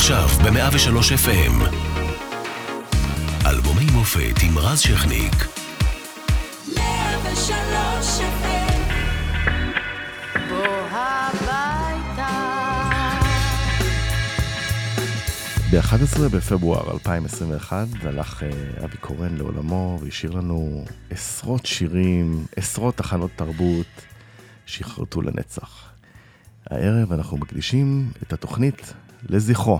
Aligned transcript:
עכשיו 0.00 0.28
ב-103 0.28 1.26
FM. 1.26 1.76
אלבומי 3.46 3.84
מופת 3.92 4.42
עם 4.42 4.58
רז 4.58 4.80
שכניק. 4.80 5.34
103 6.76 8.20
FM 8.20 8.80
בוא 10.48 10.66
הביתה 10.90 12.28
ב-11 15.70 16.28
בפברואר 16.28 16.92
2021 16.92 17.86
הלך 18.02 18.42
אה, 18.42 18.48
אבי 18.84 18.96
קורן 18.96 19.36
לעולמו 19.36 19.98
והשאיר 20.02 20.32
לנו 20.32 20.84
עשרות 21.10 21.66
שירים, 21.66 22.44
עשרות 22.56 22.96
תחנות 22.96 23.30
תרבות 23.36 23.86
שיחרטו 24.66 25.22
לנצח. 25.22 25.90
הערב 26.70 27.12
אנחנו 27.12 27.36
מקדישים 27.36 28.10
את 28.22 28.32
התוכנית 28.32 28.92
לזכרו. 29.28 29.78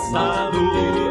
כבר 0.00 1.07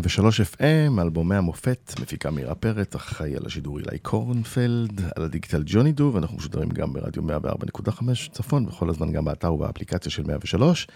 103 0.00 0.40
FM, 0.40 1.00
אלבומי 1.00 1.36
המופת, 1.36 1.94
מפיקה 2.00 2.30
מירה 2.30 2.54
פרץ, 2.54 2.94
אחראי 2.94 3.36
על 3.36 3.46
השידור 3.46 3.78
אילי 3.78 3.98
קורנפלד, 3.98 5.00
על 5.16 5.24
הדיגיטל 5.24 5.62
ג'וני 5.66 5.92
דו, 5.92 6.10
ואנחנו 6.14 6.36
משודרים 6.36 6.68
גם 6.68 6.92
ברדיו 6.92 7.22
104.5 7.22 8.02
צפון, 8.32 8.66
וכל 8.68 8.90
הזמן 8.90 9.12
גם 9.12 9.24
באתר 9.24 9.52
ובאפליקציה 9.52 10.10
של 10.10 10.22
103. 10.22 10.86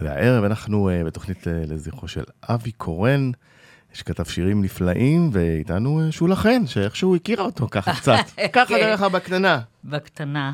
והערב 0.00 0.44
אנחנו 0.44 0.90
uh, 0.90 1.06
בתוכנית 1.06 1.46
uh, 1.46 1.50
לזכרו 1.72 2.08
של 2.08 2.24
אבי 2.42 2.72
קורן, 2.72 3.30
שכתב 3.92 4.24
שירים 4.24 4.62
נפלאים, 4.62 5.30
ואיתנו 5.32 6.08
uh, 6.08 6.12
שולה 6.12 6.36
חן, 6.36 6.66
שאיכשהו 6.66 7.16
הכירה 7.16 7.44
אותו 7.44 7.68
ככה 7.70 7.94
קצת. 7.94 8.14
ככה 8.52 8.66
כן. 8.66 8.80
דרך 8.80 9.02
בקטנה. 9.02 9.60
בקטנה. 9.84 10.52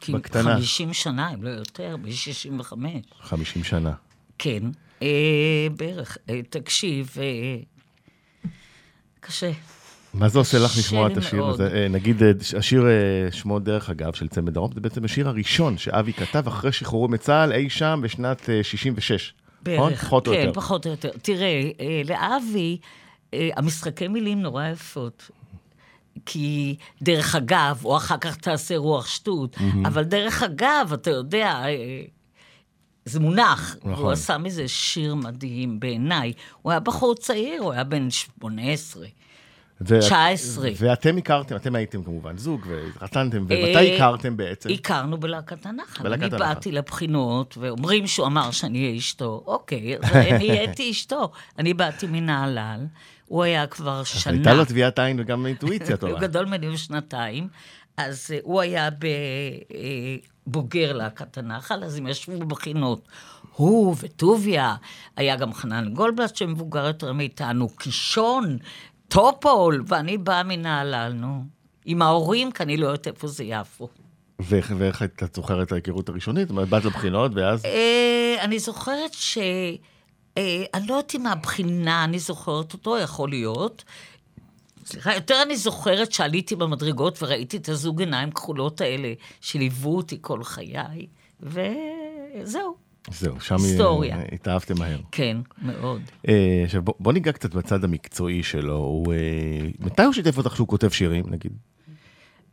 כמעט 0.00 0.20
בקטנה. 0.20 0.54
50 0.54 0.92
שנה, 0.92 1.34
אם 1.34 1.42
לא 1.42 1.48
יותר, 1.48 1.96
ב-65. 2.02 2.72
50 3.20 3.64
שנה. 3.64 3.92
כן, 4.38 4.62
בערך. 5.76 6.18
אה, 6.30 6.40
תקשיב, 6.50 7.16
אה, 7.20 7.56
קשה. 9.20 9.50
מה 10.14 10.28
זה 10.28 10.38
עושה 10.38 10.58
לך 10.58 10.78
לשמוע 10.78 11.12
את 11.12 11.16
השיר 11.16 11.38
מאוד. 11.38 11.54
הזה? 11.54 11.70
אה, 11.74 11.88
נגיד, 11.88 12.22
אה, 12.22 12.30
השיר 12.56 12.86
אה, 12.86 13.32
שמו 13.32 13.58
דרך 13.58 13.90
אגב 13.90 14.12
של 14.14 14.28
צמד 14.28 14.54
דרום, 14.54 14.70
זה 14.74 14.80
בעצם 14.80 15.04
השיר 15.04 15.28
הראשון 15.28 15.78
שאבי 15.78 16.12
כתב 16.12 16.46
אחרי 16.46 16.72
שחרורו 16.72 17.08
מצה"ל 17.08 17.52
אי 17.52 17.70
שם 17.70 18.00
בשנת 18.02 18.50
אה, 18.50 18.62
66. 18.62 19.34
נכון? 19.62 19.90
בערך, 19.90 20.04
פחות 20.04 20.26
או 20.26 20.32
כן, 20.32 20.40
יותר. 20.40 20.52
פחות 20.52 20.86
או 20.86 20.90
יותר. 20.90 21.10
תראה, 21.22 21.70
אה, 21.80 22.02
לאבי, 22.04 22.78
אה, 23.34 23.48
המשחקי 23.56 24.08
מילים 24.08 24.42
נורא 24.42 24.68
יפות. 24.68 25.30
כי 26.26 26.76
דרך 27.02 27.34
אגב, 27.34 27.80
או 27.84 27.96
אחר 27.96 28.16
כך 28.20 28.36
תעשה 28.36 28.76
רוח 28.76 29.06
שטות, 29.06 29.56
אבל 29.84 30.04
דרך 30.04 30.42
אגב, 30.42 30.90
אתה 30.94 31.10
יודע, 31.10 31.48
אה, 31.64 32.02
זה 33.08 33.20
מונח. 33.20 33.76
נכון. 33.84 34.04
הוא 34.04 34.10
עשה 34.12 34.38
מזה 34.38 34.68
שיר 34.68 35.14
מדהים 35.14 35.80
בעיניי. 35.80 36.32
הוא 36.62 36.70
היה 36.72 36.80
בחור 36.80 37.14
צעיר, 37.14 37.62
הוא 37.62 37.72
היה 37.72 37.84
בן 37.84 38.10
18. 38.10 39.06
ואת- 39.80 40.00
19. 40.00 40.70
ואתם 40.76 41.16
הכרתם, 41.16 41.56
אתם 41.56 41.74
הייתם 41.74 42.02
כמובן 42.02 42.38
זוג, 42.38 42.66
והתחתנתם, 42.68 43.38
ומתי 43.48 43.76
אה, 43.76 43.94
הכרתם 43.94 44.36
בעצם? 44.36 44.68
הכרנו 44.70 45.16
בלהקת 45.20 45.66
הנחל. 45.66 46.04
בלהקת 46.04 46.22
אני 46.22 46.34
הנחל. 46.34 46.54
באתי 46.54 46.72
לבחינות, 46.72 47.58
ואומרים 47.60 48.06
שהוא 48.06 48.26
אמר 48.26 48.50
שאני 48.50 48.84
אהיה 48.86 48.96
אשתו. 48.98 49.42
אוקיי, 49.46 49.96
אז 49.96 50.04
אני 50.36 50.50
הייתי 50.50 50.90
אשתו. 50.90 51.30
אני 51.58 51.74
באתי 51.74 52.06
מנהלל, 52.06 52.86
הוא 53.26 53.42
היה 53.42 53.66
כבר 53.66 54.04
שנה. 54.04 54.32
הייתה 54.32 54.54
לו 54.54 54.64
טביעת 54.64 54.98
עין 54.98 55.20
וגם 55.20 55.46
אינטואיציה 55.46 55.96
טובה. 56.00 56.12
הוא 56.12 56.20
גדול 56.20 56.46
ממני 56.46 56.70
בשנתיים, 56.70 57.48
אז 57.96 58.30
אה, 58.34 58.38
הוא 58.42 58.60
היה 58.60 58.90
ב- 58.90 59.04
אה, 59.04 60.16
בוגר 60.50 60.92
להקת 60.92 61.38
הנחל, 61.38 61.84
אז 61.84 61.96
הם 61.96 62.06
ישבו 62.06 62.38
בבחינות. 62.38 63.08
הוא 63.56 63.96
וטוביה, 64.00 64.76
היה 65.16 65.36
גם 65.36 65.54
חנן 65.54 65.94
גולדבלט 65.94 66.36
שמבוגר 66.36 66.86
יותר 66.86 67.12
מאיתנו, 67.12 67.68
קישון, 67.68 68.58
טופול, 69.08 69.84
ואני 69.86 70.18
באה 70.18 70.42
מנהלל, 70.42 71.12
נו. 71.12 71.44
עם 71.84 72.02
ההורים, 72.02 72.52
כי 72.52 72.62
אני 72.62 72.76
לא 72.76 72.86
יודעת 72.86 73.06
איפה 73.06 73.28
זה 73.28 73.44
יפו. 73.44 73.88
ואיך 74.38 74.72
ואיך 74.78 75.02
את 75.02 75.34
זוכרת 75.34 75.66
את 75.66 75.72
ההיכרות 75.72 76.08
הראשונית? 76.08 76.48
זאת 76.48 76.50
אומרת, 76.50 76.68
באת 76.68 76.84
לבחינות, 76.84 77.32
ואז... 77.34 77.64
אה, 77.64 78.36
אני 78.40 78.58
זוכרת 78.58 79.12
ש... 79.12 79.38
אה, 80.38 80.64
אני 80.74 80.86
לא 80.86 80.92
יודעת 80.92 81.14
אם 81.14 81.22
מהבחינה 81.22 82.04
אני 82.04 82.18
זוכרת 82.18 82.72
אותו, 82.72 82.98
יכול 82.98 83.28
להיות. 83.28 83.84
סליחה, 84.88 85.14
יותר 85.14 85.42
אני 85.42 85.56
זוכרת 85.56 86.12
שעליתי 86.12 86.56
במדרגות 86.56 87.22
וראיתי 87.22 87.56
את 87.56 87.68
הזוג 87.68 88.00
עיניים 88.00 88.30
כחולות 88.30 88.80
האלה 88.80 89.12
שליוו 89.40 89.96
אותי 89.96 90.18
כל 90.20 90.44
חיי, 90.44 91.06
וזהו. 91.40 92.74
זהו, 93.10 93.40
שם 93.40 93.54
היסטוריה. 93.54 94.16
אה, 94.16 94.24
התאהבתם 94.32 94.78
מהר. 94.78 94.98
כן, 95.12 95.36
מאוד. 95.62 96.02
אה, 96.28 96.62
עכשיו, 96.64 96.82
בוא, 96.82 96.94
בוא 97.00 97.12
ניגע 97.12 97.32
קצת 97.32 97.54
בצד 97.54 97.84
המקצועי 97.84 98.42
שלו. 98.42 98.76
הוא, 98.76 99.12
אה, 99.12 99.18
מתי 99.80 100.02
הוא 100.02 100.12
שיתף 100.12 100.38
אותך 100.38 100.56
שהוא 100.56 100.68
כותב 100.68 100.88
שירים, 100.88 101.24
נגיד? 101.28 101.52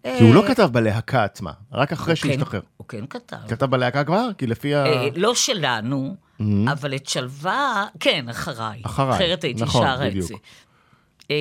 כי 0.03 0.23
הוא 0.23 0.35
לא 0.35 0.43
כתב 0.47 0.69
בלהקה 0.71 1.23
עצמה, 1.23 1.51
רק 1.71 1.91
אחרי 1.91 2.15
כן, 2.15 2.29
שהשתחרר. 2.29 2.59
הוא 2.77 2.87
כן 2.87 3.05
כתב. 3.09 3.37
כתב 3.47 3.65
בלהקה 3.65 4.03
כבר? 4.03 4.29
כי 4.37 4.47
לפי 4.47 4.75
ה... 4.75 4.83
לא 5.15 5.35
שלנו, 5.35 6.15
אבל 6.71 6.95
את 6.95 7.07
שלווה, 7.07 7.85
כן, 7.99 8.29
אחריי. 8.29 8.81
אחריי, 8.85 9.15
אחרת 9.15 9.43
הייתי 9.43 9.63
נכון, 9.63 9.81
שרה 9.81 10.07
את 10.07 10.11
בדיוק. 10.11 10.27
זה. 10.27 11.35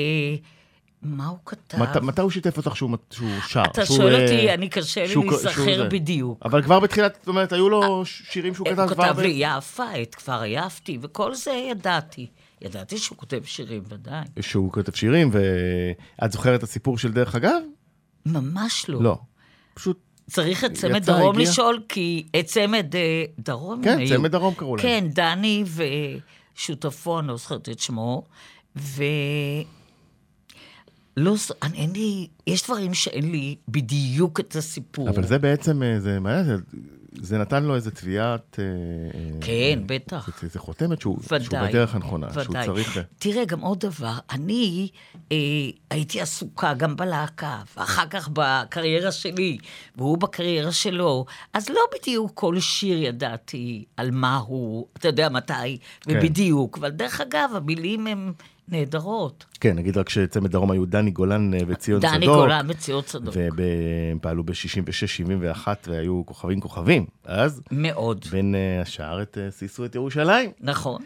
אה, 1.05 1.11
מה 1.11 1.27
הוא 1.27 1.39
כתב? 1.45 1.79
מת, 1.79 1.97
מתי 1.97 2.21
הוא 2.23 2.31
שיתף 2.31 2.56
אותך 2.56 2.77
שהוא, 2.77 2.91
שהוא 3.11 3.31
שר? 3.49 3.62
אתה 3.73 3.87
שהוא, 3.87 3.97
שואל 3.97 4.15
אה, 4.15 4.23
אותי, 4.23 4.55
אני 4.55 4.69
קשה 4.69 5.06
לי 5.06 5.15
להיזכר. 5.15 5.89
בדיוק. 5.91 6.39
אבל 6.45 6.62
כבר 6.62 6.81
בתחילת, 6.81 7.17
זאת 7.21 7.29
אומרת, 7.29 7.53
היו 7.53 7.69
לו 7.69 8.06
ש- 8.06 8.23
שירים 8.31 8.55
שהוא 8.55 8.67
כתב 8.69 8.81
הוא 8.81 8.89
כבר... 8.89 9.05
כתב 9.05 9.17
ב- 9.17 9.21
לי 9.21 9.35
יפה, 9.39 10.03
את 10.03 10.15
כבר 10.15 10.41
עייפתי, 10.41 10.99
וכל 11.01 11.35
זה 11.35 11.51
ידעתי. 11.71 12.27
ידעתי 12.62 12.99
שהוא 12.99 13.19
כותב 13.19 13.41
שירים, 13.45 13.83
ודאי. 13.89 14.25
שהוא 14.41 14.73
כותב 14.73 14.93
שירים, 14.95 15.31
ואת 15.33 16.33
זוכרת 16.33 16.59
את 16.59 16.62
הסיפור 16.62 16.99
של 16.99 17.12
דרך 17.12 17.35
אגב? 17.35 17.61
ממש 18.27 18.85
לא. 18.89 19.03
לא. 19.03 19.19
פשוט, 19.75 19.99
צריך 20.31 20.65
את 20.65 20.73
צמד 20.73 20.97
יצא, 20.97 21.12
דרום 21.12 21.35
הגיע? 21.37 21.51
לשאול, 21.51 21.81
כי 21.89 22.27
את 22.41 22.45
צמד 22.47 22.97
אה, 22.97 23.25
דרום 23.39 23.85
כן, 23.85 23.99
היו. 23.99 24.09
צמד 24.17 24.31
דרום 24.33 24.55
קראו 24.55 24.77
להם. 24.77 24.83
כן, 24.87 25.05
דני 25.09 25.65
ושותפו, 26.56 27.19
אני 27.19 27.29
לא 27.29 27.37
זוכרת 27.37 27.69
את 27.69 27.79
שמו, 27.81 28.23
ו... 28.77 29.03
לא, 31.16 31.34
אני, 31.62 31.78
אין 31.78 31.93
לי, 31.93 32.28
יש 32.46 32.64
דברים 32.64 32.94
שאין 32.94 33.31
לי 33.31 33.56
בדיוק 33.69 34.40
את 34.40 34.56
הסיפור. 34.56 35.11
אבל 35.11 35.26
זה 35.26 35.38
בעצם, 35.38 35.82
אה, 35.82 36.00
זה 36.00 36.20
מעניין, 36.20 36.44
זה, 36.46 36.56
זה 37.20 37.38
נתן 37.38 37.64
לו 37.64 37.75
איזה 37.75 37.90
תביעת... 37.90 38.58
אה, 38.58 38.64
אה, 38.64 39.31
כן, 39.40 39.78
בטח. 39.87 40.40
זה, 40.40 40.49
זה 40.49 40.58
חותמת 40.58 41.00
שהוא, 41.00 41.19
שהוא 41.26 41.38
ודאי. 41.46 41.69
בדרך 41.69 41.94
הנכונה, 41.94 42.32
שהוא 42.32 42.44
ודאי. 42.50 42.66
צריך... 42.66 42.99
תראה, 43.19 43.44
גם 43.44 43.61
עוד 43.61 43.81
דבר, 43.81 44.19
אני 44.31 44.88
אה, 45.32 45.37
הייתי 45.90 46.20
עסוקה 46.20 46.75
גם 46.75 46.96
בלהקה, 46.96 47.62
ואחר 47.76 48.06
כך 48.06 48.28
בקריירה 48.32 49.12
שלי, 49.12 49.58
והוא 49.96 50.19
בקריירה 50.19 50.72
שלו, 50.72 51.25
אז 51.52 51.69
לא 51.69 51.81
בדיוק 51.94 52.31
כל 52.34 52.60
שיר 52.60 53.02
ידעתי 53.02 53.84
על 53.96 54.10
מה 54.10 54.37
הוא, 54.37 54.87
אתה 54.96 55.08
יודע 55.08 55.28
מתי, 55.28 55.78
ובדיוק. 56.06 56.78
אבל 56.78 56.90
דרך 56.90 57.20
אגב, 57.20 57.50
המילים 57.55 58.06
הן 58.06 58.32
נהדרות. 58.69 59.44
כן, 59.61 59.76
נגיד 59.76 59.99
רק 59.99 60.08
שצמד 60.08 60.50
דרום 60.50 60.70
היו 60.70 60.87
דני 60.87 61.11
גולן 61.11 61.55
אה, 61.55 61.58
וציון 61.66 62.00
צדוק. 62.00 62.14
דני 62.14 62.26
גולן 62.26 62.66
וציון 62.69 63.02
צדוק. 63.02 63.34
והם 63.37 64.19
פעלו 64.20 64.44
ב-66-71 64.44 65.69
והיו 65.87 66.22
כוכבים 66.26 66.61
כוכבים. 66.61 67.06
אז 67.25 67.62
מאוד. 67.70 68.25
בין 68.31 68.55
אה, 68.55 68.82
השאר 68.82 69.22
את 69.22 69.38
אה, 69.38 69.50
שישו 69.50 69.84
את 69.84 69.94
ירושלים. 69.94 70.50
נכון. 70.61 71.02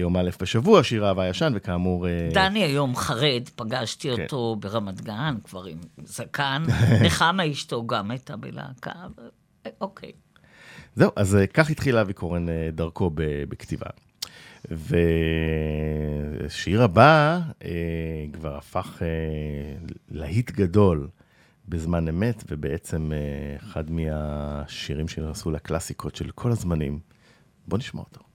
יום 0.00 0.16
א' 0.16 0.30
בשבוע, 0.40 0.82
שיר 0.82 1.06
אהבה 1.08 1.28
ישן, 1.28 1.52
וכאמור... 1.56 2.06
דני 2.32 2.62
היום 2.62 2.96
חרד, 2.96 3.48
פגשתי 3.56 4.16
כן. 4.16 4.22
אותו 4.22 4.56
ברמת 4.60 5.00
גן, 5.00 5.34
כבר 5.44 5.64
עם 5.64 5.78
זקן. 6.04 6.62
נחמה 7.04 7.50
אשתו 7.50 7.86
גם 7.86 8.10
הייתה 8.10 8.36
בלהקה, 8.36 8.92
אוקיי. 9.80 10.12
זהו, 10.94 11.10
אז 11.16 11.38
כך 11.54 11.70
התחיל 11.70 11.96
אבי 11.96 12.12
קורן 12.12 12.46
דרכו 12.72 13.10
בכתיבה. 13.48 13.86
ושיר 16.46 16.82
הבא 16.82 17.40
אה, 17.64 18.26
כבר 18.32 18.56
הפך 18.56 19.02
אה, 19.02 19.08
להיט 20.10 20.50
גדול 20.50 21.08
בזמן 21.68 22.08
אמת, 22.08 22.44
ובעצם 22.48 23.12
אה, 23.12 23.56
אחד 23.56 23.90
מהשירים 23.90 25.08
שנכנסו 25.08 25.50
לקלאסיקות 25.50 26.16
של 26.16 26.30
כל 26.30 26.50
הזמנים. 26.50 26.98
בוא 27.66 27.78
נשמע 27.78 28.00
אותו. 28.00 28.29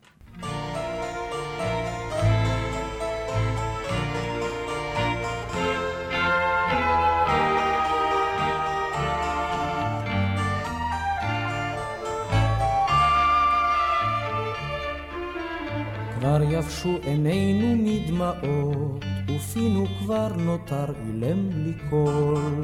כבר 16.26 16.44
יבשו 16.44 16.98
עינינו 17.04 17.84
מדמעות, 17.84 19.06
ופינו 19.28 19.86
כבר 20.00 20.28
נותר 20.38 20.86
אילם 21.08 21.50
לי 21.52 21.74
קול. 21.90 22.62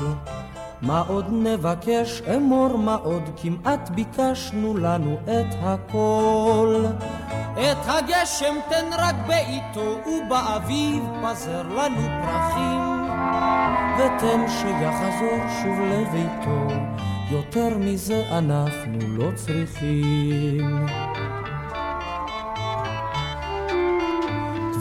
מה 0.81 1.03
עוד 1.07 1.25
נבקש 1.31 2.21
אמור 2.35 2.77
מה 2.77 2.95
עוד 2.95 3.23
כמעט 3.41 3.89
ביקשנו 3.89 4.77
לנו 4.77 5.17
את 5.23 5.55
הכל. 5.61 6.85
את 7.53 7.77
הגשם 7.85 8.55
תן 8.69 8.85
רק 8.97 9.15
בעיתו 9.27 9.99
ובאביב 10.07 11.03
פזר 11.23 11.61
לנו 11.61 12.07
פרחים 12.23 13.09
ותן 13.97 14.45
שיחזור 14.47 15.39
שוב 15.61 15.79
לביתו 15.79 16.73
יותר 17.31 17.77
מזה 17.77 18.23
אנחנו 18.31 18.99
לא 19.17 19.31
צריכים. 19.35 20.85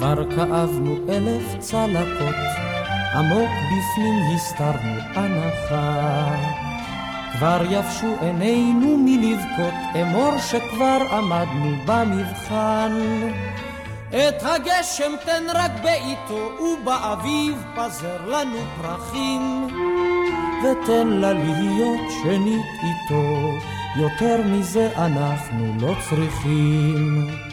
כבר 0.01 0.31
כאבנו 0.37 0.97
אלף 1.09 1.59
צלקות, 1.59 2.35
עמוק 3.15 3.51
בפנים 3.51 4.35
הסתרנו 4.35 5.01
הנחה. 5.15 6.37
כבר 7.33 7.63
יבשו 7.71 8.07
עינינו 8.21 8.97
מלבכות, 8.99 9.75
אמור 10.03 10.39
שכבר 10.39 10.99
עמדנו 11.13 11.77
במבחן. 11.87 12.93
את 14.09 14.43
הגשם 14.43 15.13
תן 15.25 15.43
רק 15.55 15.71
בעיתו, 15.83 16.51
ובאביב 16.61 17.65
פזר 17.77 18.27
לנו 18.27 18.59
פרחים. 18.83 19.67
ותן 20.63 21.09
לה 21.09 21.33
להיות 21.33 22.11
שנית 22.23 22.67
איתו, 22.83 23.53
יותר 23.97 24.43
מזה 24.47 24.91
אנחנו 24.97 25.75
לא 25.81 25.95
צריכים. 26.09 27.50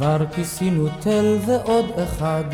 כבר 0.00 0.26
כיסינו 0.34 0.88
תל 1.00 1.38
ועוד 1.46 1.90
אחד, 2.04 2.44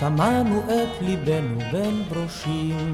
טמנו 0.00 0.60
את 0.60 1.02
ליבנו 1.02 1.58
בין 1.72 2.02
ברושים. 2.08 2.92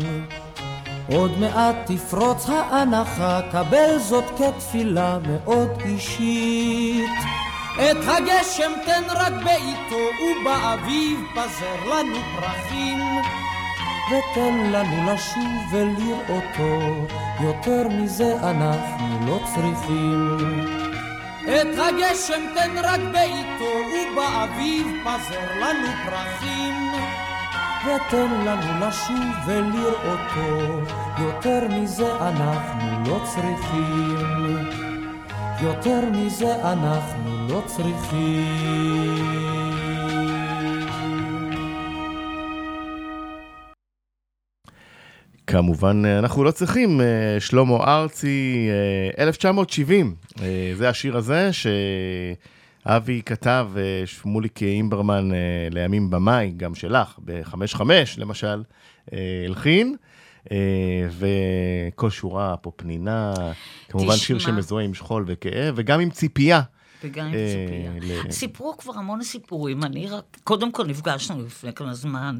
עוד 1.13 1.39
מעט 1.39 1.77
תפרוץ 1.87 2.47
האנחה, 2.49 3.41
קבל 3.53 3.99
זאת 3.99 4.25
כתפילה 4.39 5.19
מאוד 5.29 5.69
אישית. 5.85 7.11
את 7.75 7.97
הגשם 8.07 8.73
תן 8.87 9.03
רק 9.09 9.33
בעיתו, 9.45 10.03
ובאביב 10.23 11.21
פזר 11.33 11.91
לנו 11.91 12.19
פרחים. 12.37 12.99
ותן 14.09 14.71
לנו 14.73 15.13
לשוב 15.13 15.73
ולראותו, 15.73 17.07
יותר 17.41 17.89
מזה 17.89 18.51
אנחנו 18.51 19.27
לא 19.27 19.41
צריכים. 19.55 20.82
את 21.45 21.79
הגשם 21.79 22.43
תן 22.55 22.79
רק 22.83 23.01
בעיתו, 23.13 23.73
ובאביב 23.93 24.87
פזר 25.05 25.61
לנו 25.61 25.89
פרחים. 26.05 26.93
ותן 27.85 28.31
לנו 28.45 28.87
לשוב 28.87 29.35
ולראותו, 29.47 30.81
יותר 31.19 31.69
מזה 31.71 32.15
אנחנו 32.17 33.11
לא 33.11 33.21
צריכים. 33.25 34.83
יותר 35.63 36.01
מזה 36.13 36.73
אנחנו 36.73 37.49
לא 37.49 37.63
צריכים. 37.67 39.62
כמובן, 45.47 46.03
אה, 46.05 46.19
אנחנו 46.19 46.45
לא 46.45 46.51
צריכים, 46.51 47.01
אה, 47.01 47.07
שלמה 47.41 47.77
ארצי, 47.77 48.69
1970, 49.19 50.15
אה, 50.41 50.73
זה 50.75 50.89
השיר 50.89 51.17
הזה 51.17 51.51
שאבי 51.53 53.23
כתב, 53.27 53.69
שמוליק 54.05 54.63
אימברמן 54.63 55.31
לימים 55.71 56.11
במאי, 56.11 56.53
גם 56.57 56.75
שלך, 56.75 57.19
ב-5-5 57.25 58.19
למשל, 58.19 58.63
הלחין. 59.47 59.97
וכל 61.11 62.11
שורה 62.11 62.57
פה 62.57 62.71
פנינה, 62.77 63.35
כמובן 63.89 64.17
שיר 64.17 64.39
שמזוהה 64.39 64.85
עם 64.85 64.95
שכול 64.95 65.25
וכאב, 65.27 65.75
וגם 65.77 66.01
עם 66.01 66.11
ציפייה. 66.11 66.61
וגם 67.05 67.27
עם 67.27 67.33
ציפייה. 67.33 68.33
סיפרו 68.33 68.77
כבר 68.77 68.93
המון 68.95 69.23
סיפורים, 69.23 69.85
אני 69.85 70.07
רק, 70.07 70.39
קודם 70.45 70.73
כל 70.73 70.87
נפגשנו 70.87 71.43
לפני 71.43 71.73
כמה 71.73 71.95
זמן 71.95 72.39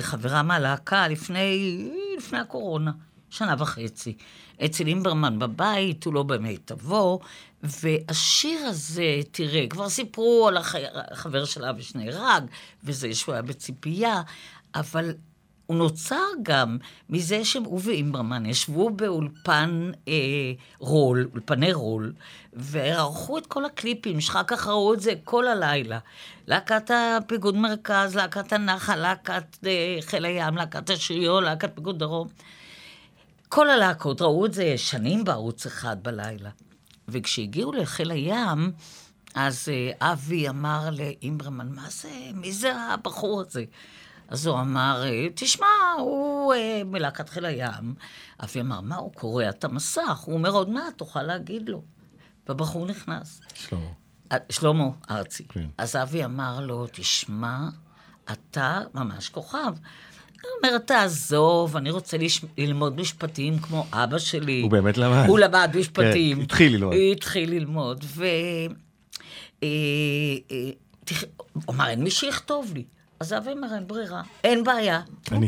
חברה 0.00 0.42
מהלהקה 0.42 1.08
לפני, 1.08 1.88
לפני 2.18 2.38
הקורונה, 2.38 2.92
שנה 3.30 3.54
וחצי. 3.58 4.16
אצל 4.64 4.86
אימברמן 4.86 5.38
בבית, 5.38 6.04
הוא 6.04 6.14
לא 6.14 6.22
במיטבו, 6.22 7.20
והשיר 7.62 8.66
הזה, 8.66 9.20
תראה, 9.30 9.66
כבר 9.70 9.88
סיפרו 9.88 10.48
על 10.48 10.56
החבר 11.10 11.44
של 11.44 11.64
אבי 11.64 11.82
שנהרג, 11.82 12.44
וזה 12.84 13.14
שהוא 13.14 13.32
היה 13.32 13.42
בציפייה, 13.42 14.22
אבל 14.74 15.14
הוא 15.72 15.78
נוצר 15.78 16.24
גם 16.42 16.78
מזה 17.10 17.44
שהוא 17.44 17.80
ואימברמן 17.82 18.46
ישבו 18.46 18.90
באולפן 18.90 19.90
אה, 20.08 20.12
רול, 20.78 21.28
אולפני 21.32 21.72
רול, 21.72 22.12
וערכו 22.52 23.38
את 23.38 23.46
כל 23.46 23.64
הקליפים, 23.64 24.20
שאחר 24.20 24.42
כך 24.42 24.66
ראו 24.66 24.94
את 24.94 25.00
זה 25.00 25.12
כל 25.24 25.46
הלילה. 25.46 25.98
להקת 26.46 26.90
הפיגוד 26.90 27.56
מרכז, 27.56 28.16
להקת 28.16 28.52
הנחל, 28.52 28.96
להקת 28.96 29.58
אה, 29.66 29.98
חיל 30.00 30.24
הים, 30.24 30.56
להקת 30.56 30.90
השריון, 30.90 31.44
להקת 31.44 31.74
פיגוד 31.74 31.98
דרום. 31.98 32.28
כל 33.48 33.70
הלהקות 33.70 34.22
ראו 34.22 34.46
את 34.46 34.54
זה 34.54 34.74
שנים 34.76 35.24
בערוץ 35.24 35.66
אחד 35.66 35.96
בלילה. 36.02 36.50
וכשהגיעו 37.08 37.72
לחיל 37.72 38.10
הים, 38.10 38.72
אז 39.34 39.68
אה, 39.68 40.12
אבי 40.12 40.48
אמר 40.48 40.88
לאימברמן, 40.92 41.68
מה 41.68 41.90
זה, 41.90 42.10
מי 42.34 42.52
זה 42.52 42.76
הבחור 42.76 43.40
הזה? 43.40 43.64
אז 44.32 44.46
הוא 44.46 44.60
אמר, 44.60 45.04
תשמע, 45.34 45.66
הוא 45.98 46.54
אה, 46.54 46.82
מלהקת 46.84 47.28
חיל 47.28 47.44
הים. 47.44 47.94
אבי 48.44 48.60
אמר, 48.60 48.80
מה, 48.80 48.96
הוא 48.96 49.12
קורע 49.12 49.48
את 49.48 49.64
המסך? 49.64 50.18
הוא 50.24 50.34
אומר, 50.34 50.50
עוד 50.50 50.68
מעט, 50.68 50.98
תוכל 50.98 51.22
להגיד 51.22 51.68
לו. 51.68 51.82
והבחור 52.48 52.86
נכנס. 52.86 53.40
שלמה. 53.54 53.86
אה, 54.32 54.36
שלמה 54.50 54.84
ארצי. 55.10 55.44
כן. 55.48 55.66
אז 55.78 55.96
אבי 55.96 56.24
אמר 56.24 56.60
לו, 56.60 56.86
תשמע, 56.92 57.58
אתה 58.32 58.80
ממש 58.94 59.28
כוכב. 59.28 59.74
הוא 60.42 60.50
אומר, 60.56 60.78
תעזוב, 60.78 61.76
אני 61.76 61.90
רוצה 61.90 62.16
לש... 62.16 62.44
ללמוד 62.58 63.00
משפטים 63.00 63.58
כמו 63.58 63.86
אבא 63.92 64.18
שלי. 64.18 64.60
הוא 64.60 64.70
באמת 64.70 64.98
למד. 64.98 65.24
הוא 65.28 65.38
למד 65.38 65.70
משפטים. 65.78 66.36
כן, 66.36 66.42
התחיל 66.42 66.72
ללמוד. 66.72 66.94
התחיל 67.12 67.50
ללמוד, 67.50 68.04
ו... 68.04 68.24
אה, 69.62 69.68
אה. 70.50 70.70
הוא 71.66 71.74
אמר, 71.74 71.88
אין 71.88 72.04
מי 72.04 72.10
שיכתוב 72.10 72.72
לי. 72.74 72.84
אז 73.22 73.32
אבי 73.32 73.50
אומר, 73.50 73.74
אין 73.74 73.86
ברירה, 73.86 74.22
אין 74.44 74.64
בעיה. 74.64 75.00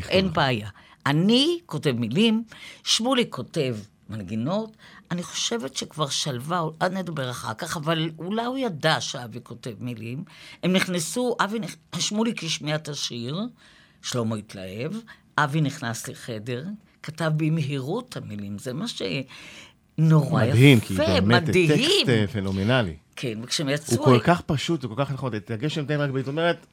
אין 0.09 0.33
בעיה. 0.33 0.69
אני 1.07 1.59
כותב 1.66 1.93
מילים, 1.99 2.45
שמולי 2.85 3.25
כותב 3.31 3.76
מנגינות, 4.11 4.76
אני 5.11 5.23
חושבת 5.23 5.76
שכבר 5.76 6.09
שלווה, 6.09 6.62
נדבר 6.90 7.31
אחר 7.31 7.54
כך, 7.54 7.76
אבל 7.76 8.11
אולי 8.19 8.45
הוא 8.45 8.59
ידע 8.59 9.00
שאבי 9.00 9.38
כותב 9.43 9.73
מילים. 9.81 10.25
הם 10.62 10.73
נכנסו, 10.73 11.37
אבי, 11.45 11.59
שמוליק 11.99 12.45
השמיע 12.45 12.76
את 12.76 12.88
השיר, 12.88 13.40
שלמה 14.02 14.37
התלהב, 14.37 14.93
אבי 15.38 15.61
נכנס 15.61 16.09
לחדר, 16.09 16.64
כתב 17.02 17.33
במהירות 17.37 18.09
את 18.09 18.16
המילים, 18.16 18.59
זה 18.59 18.73
מה 18.73 18.87
שנורא 18.88 20.43
יפה, 20.43 20.52
מדהים, 20.52 20.81
כי 20.81 20.95
באמת 20.95 21.45
טקסט 21.45 22.09
אה, 22.09 22.25
פנומנלי. 22.33 22.97
כן, 23.16 23.38
וכשהם 23.43 23.69
יצאו... 23.69 23.97
הוא 23.97 24.04
כל 24.04 24.21
כך 24.21 24.40
פשוט, 24.40 24.85
הוא 24.85 24.97
כל 24.97 25.04
כך 25.04 25.11
נכון, 25.11 25.35
את 25.35 25.50
הגשם 25.50 25.85
תן 25.87 26.00
רק 26.00 26.11
זאת 26.16 26.28
אומרת, 26.28 26.66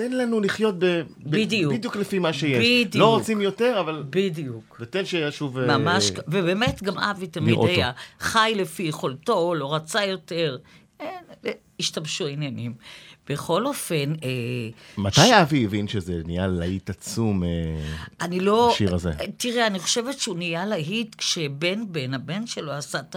תן 0.00 0.12
לנו 0.12 0.40
לחיות 0.40 0.74
ב... 0.78 1.02
בדיוק. 1.18 1.72
בדיוק 1.72 1.96
לפי 1.96 2.18
מה 2.18 2.32
שיש. 2.32 2.58
בדיוק. 2.58 2.94
לא 2.94 3.06
רוצים 3.06 3.40
יותר, 3.40 3.80
אבל... 3.80 4.04
בדיוק. 4.10 4.76
ותן 4.80 5.04
שישוב... 5.04 5.60
ממש, 5.60 6.10
uh, 6.10 6.20
ובאמת 6.28 6.82
גם 6.82 6.98
אבי 6.98 7.26
תמיד 7.26 7.58
היה 7.62 7.92
חי 8.20 8.52
לפי 8.56 8.82
יכולתו, 8.82 9.54
לא 9.54 9.74
רצה 9.74 10.04
יותר. 10.04 10.58
אין, 11.00 11.24
השתבשו 11.80 12.26
עניינים. 12.26 12.74
בכל 13.28 13.66
אופן... 13.66 14.12
אה, 14.24 14.68
מתי 14.98 15.20
ש... 15.20 15.30
אבי 15.30 15.64
הבין 15.64 15.88
שזה 15.88 16.22
נהיה 16.24 16.46
להיט 16.46 16.90
עצום, 16.90 17.42
אני 18.20 18.40
לא... 18.40 18.70
השיר 18.72 18.94
הזה? 18.94 19.12
תראה, 19.36 19.66
אני 19.66 19.78
חושבת 19.78 20.18
שהוא 20.18 20.36
נהיה 20.36 20.66
להיט 20.66 21.14
כשבן 21.14 21.92
בן, 21.92 22.14
הבן 22.14 22.46
שלו 22.46 22.72
עשה 22.72 22.98
את 22.98 23.16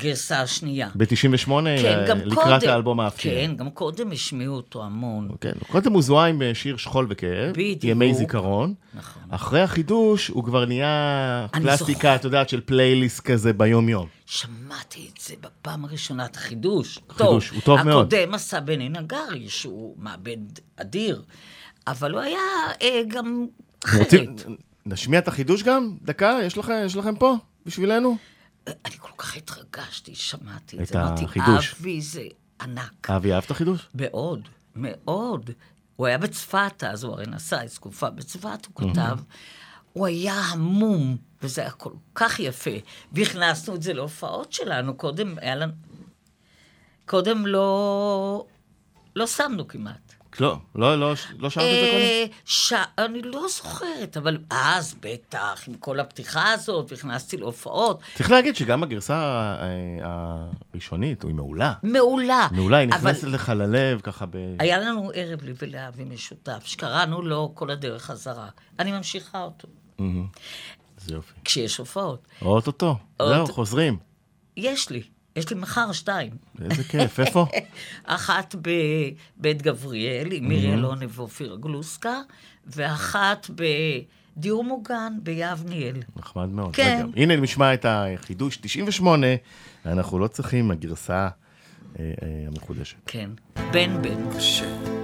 גרסה 0.00 0.40
השנייה. 0.40 0.88
ב-98, 0.94 1.46
כן, 1.46 1.54
אה, 1.86 2.14
לקראת 2.14 2.60
קודם, 2.60 2.72
האלבום 2.72 3.00
האפשר. 3.00 3.30
כן, 3.30 3.54
גם 3.56 3.70
קודם 3.70 4.12
השמיעו 4.12 4.56
אותו 4.56 4.82
המון. 4.82 5.28
כן, 5.40 5.52
קודם 5.68 5.92
הוא 5.92 6.02
זוהה 6.02 6.26
עם 6.26 6.42
שיר 6.54 6.76
שכול 6.76 7.06
וכאב, 7.10 7.50
בדיוק. 7.52 7.84
ימי 7.84 8.14
זיכרון. 8.14 8.74
נכון. 8.94 9.22
אחרי 9.30 9.60
החידוש 9.62 10.28
הוא 10.28 10.44
כבר 10.44 10.64
נהיה 10.64 11.46
קלאסיקה. 11.50 12.14
את 12.14 12.24
יודעת, 12.24 12.48
של 12.48 12.60
פלייליסט 12.60 13.20
כזה 13.20 13.52
ביום-יום. 13.52 14.06
שמעתי 14.26 15.08
את 15.12 15.20
זה 15.20 15.34
בפעם 15.40 15.84
הראשונה, 15.84 16.24
את 16.24 16.36
החידוש. 16.36 16.98
חידוש, 17.10 17.48
טוב, 17.48 17.54
הוא 17.54 17.62
טוב 17.64 17.78
הקודם 17.78 17.90
מאוד. 17.90 18.14
הקודם 18.14 18.34
עשה 18.34 18.60
בני 18.60 18.88
נגרי, 18.88 19.48
שהוא 19.48 19.94
מעבד 19.98 20.36
אדיר, 20.76 21.22
אבל 21.86 22.12
הוא 22.12 22.20
היה 22.20 22.38
אה, 22.82 23.02
גם 23.08 23.46
אחרת. 23.84 24.00
רוצים, 24.00 24.36
נשמיע 24.86 25.18
את 25.18 25.28
החידוש 25.28 25.62
גם? 25.62 25.96
דקה, 26.02 26.38
יש 26.44 26.58
לכם, 26.58 26.82
יש 26.86 26.96
לכם 26.96 27.16
פה, 27.16 27.34
בשבילנו? 27.66 28.16
אני 28.66 28.94
כל 28.98 29.12
כך 29.16 29.36
התרגשתי, 29.36 30.14
שמעתי 30.14 30.78
את 30.82 30.86
זה. 30.86 31.04
את 31.04 31.18
החידוש. 31.24 31.74
אבי 31.80 32.00
זה 32.00 32.22
ענק. 32.60 33.10
אבי 33.10 33.32
אהב 33.32 33.42
את 33.44 33.50
החידוש? 33.50 33.88
מאוד, 33.94 34.48
מאוד. 34.76 35.50
הוא 35.96 36.06
היה 36.06 36.18
בצפת 36.18 36.84
אז, 36.84 37.04
הוא 37.04 37.12
הרי 37.12 37.26
נסע 37.26 37.66
תקופה 37.66 38.10
בצפת, 38.10 38.66
הוא 38.66 38.90
כתב. 38.90 39.18
הוא 39.92 40.06
היה 40.06 40.34
המום, 40.40 41.16
וזה 41.42 41.60
היה 41.60 41.70
כל 41.70 41.92
כך 42.14 42.40
יפה. 42.40 42.70
והכנסנו 43.12 43.74
את 43.74 43.82
זה 43.82 43.92
להופעות 43.92 44.52
שלנו. 44.52 44.94
קודם 44.96 45.34
היה 45.38 45.54
לנו... 45.54 45.72
קודם 47.06 47.46
לא... 47.46 48.46
לא 49.16 49.26
שמנו 49.26 49.68
כמעט. 49.68 50.03
לא, 50.40 50.58
לא, 50.74 51.00
לא, 51.00 51.14
לא 51.38 51.50
שרת 51.50 51.64
את 51.64 51.70
זה 51.70 51.88
קודם? 51.90 52.02
אה, 52.02 52.24
ש... 52.44 52.72
אני 52.98 53.22
לא 53.22 53.46
זוכרת, 53.48 54.16
אבל 54.16 54.38
אז 54.50 54.94
בטח, 55.00 55.64
עם 55.68 55.74
כל 55.74 56.00
הפתיחה 56.00 56.52
הזאת, 56.52 56.92
נכנסתי 56.92 57.36
להופעות. 57.36 58.00
צריך 58.14 58.30
להגיד 58.30 58.56
שגם 58.56 58.82
הגרסה 58.82 59.14
אה, 59.14 60.46
הראשונית, 60.72 61.22
היא 61.24 61.34
מעולה. 61.34 61.72
מעולה. 61.82 62.48
מעולה, 62.50 62.76
היא 62.76 62.88
נכנסת 62.88 63.24
לך 63.24 63.48
ללב, 63.48 64.00
ככה 64.00 64.26
ב... 64.26 64.36
היה 64.58 64.78
לנו 64.78 65.10
ערב 65.14 65.42
לי 65.42 65.52
ולאבי 65.62 66.04
משותף, 66.04 66.62
שקראנו 66.64 67.22
לו 67.22 67.52
כל 67.54 67.70
הדרך 67.70 68.02
חזרה. 68.02 68.48
אני 68.78 68.92
ממשיכה 68.92 69.42
אותו. 69.42 69.68
זה 70.98 71.14
יופי. 71.14 71.32
כשיש 71.44 71.76
הופעות. 71.76 72.28
אוטוטו, 72.42 72.96
זהו, 73.18 73.46
חוזרים. 73.46 73.96
יש 74.56 74.90
לי. 74.90 75.02
יש 75.36 75.50
לי 75.50 75.56
מחר 75.56 75.92
שתיים. 75.92 76.30
איזה 76.70 76.84
כיף, 76.84 77.20
איפה? 77.20 77.46
אחת 78.04 78.54
בבית 78.54 79.62
גבריאל, 79.62 80.32
עם 80.32 80.48
מירי 80.48 80.74
אלונה 80.74 81.06
ואופירה 81.08 81.56
גלוסקה, 81.56 82.20
ואחת 82.66 83.50
בדיור 84.36 84.64
מוגן 84.64 85.12
ביבניאל. 85.22 86.02
נחמד 86.16 86.48
מאוד. 86.48 86.76
כן. 86.76 87.06
רגע, 87.08 87.22
הנה 87.22 87.36
נשמע 87.36 87.74
את 87.74 87.86
החידוש 87.88 88.56
98, 88.56 89.26
אנחנו 89.86 90.18
לא 90.18 90.26
צריכים 90.26 90.70
הגרסה 90.70 91.28
אה, 91.98 92.12
אה, 92.22 92.28
המחודשת. 92.46 92.96
כן, 93.06 93.30
בן 93.72 94.02
בן. 94.02 94.36
קשה. 94.36 95.03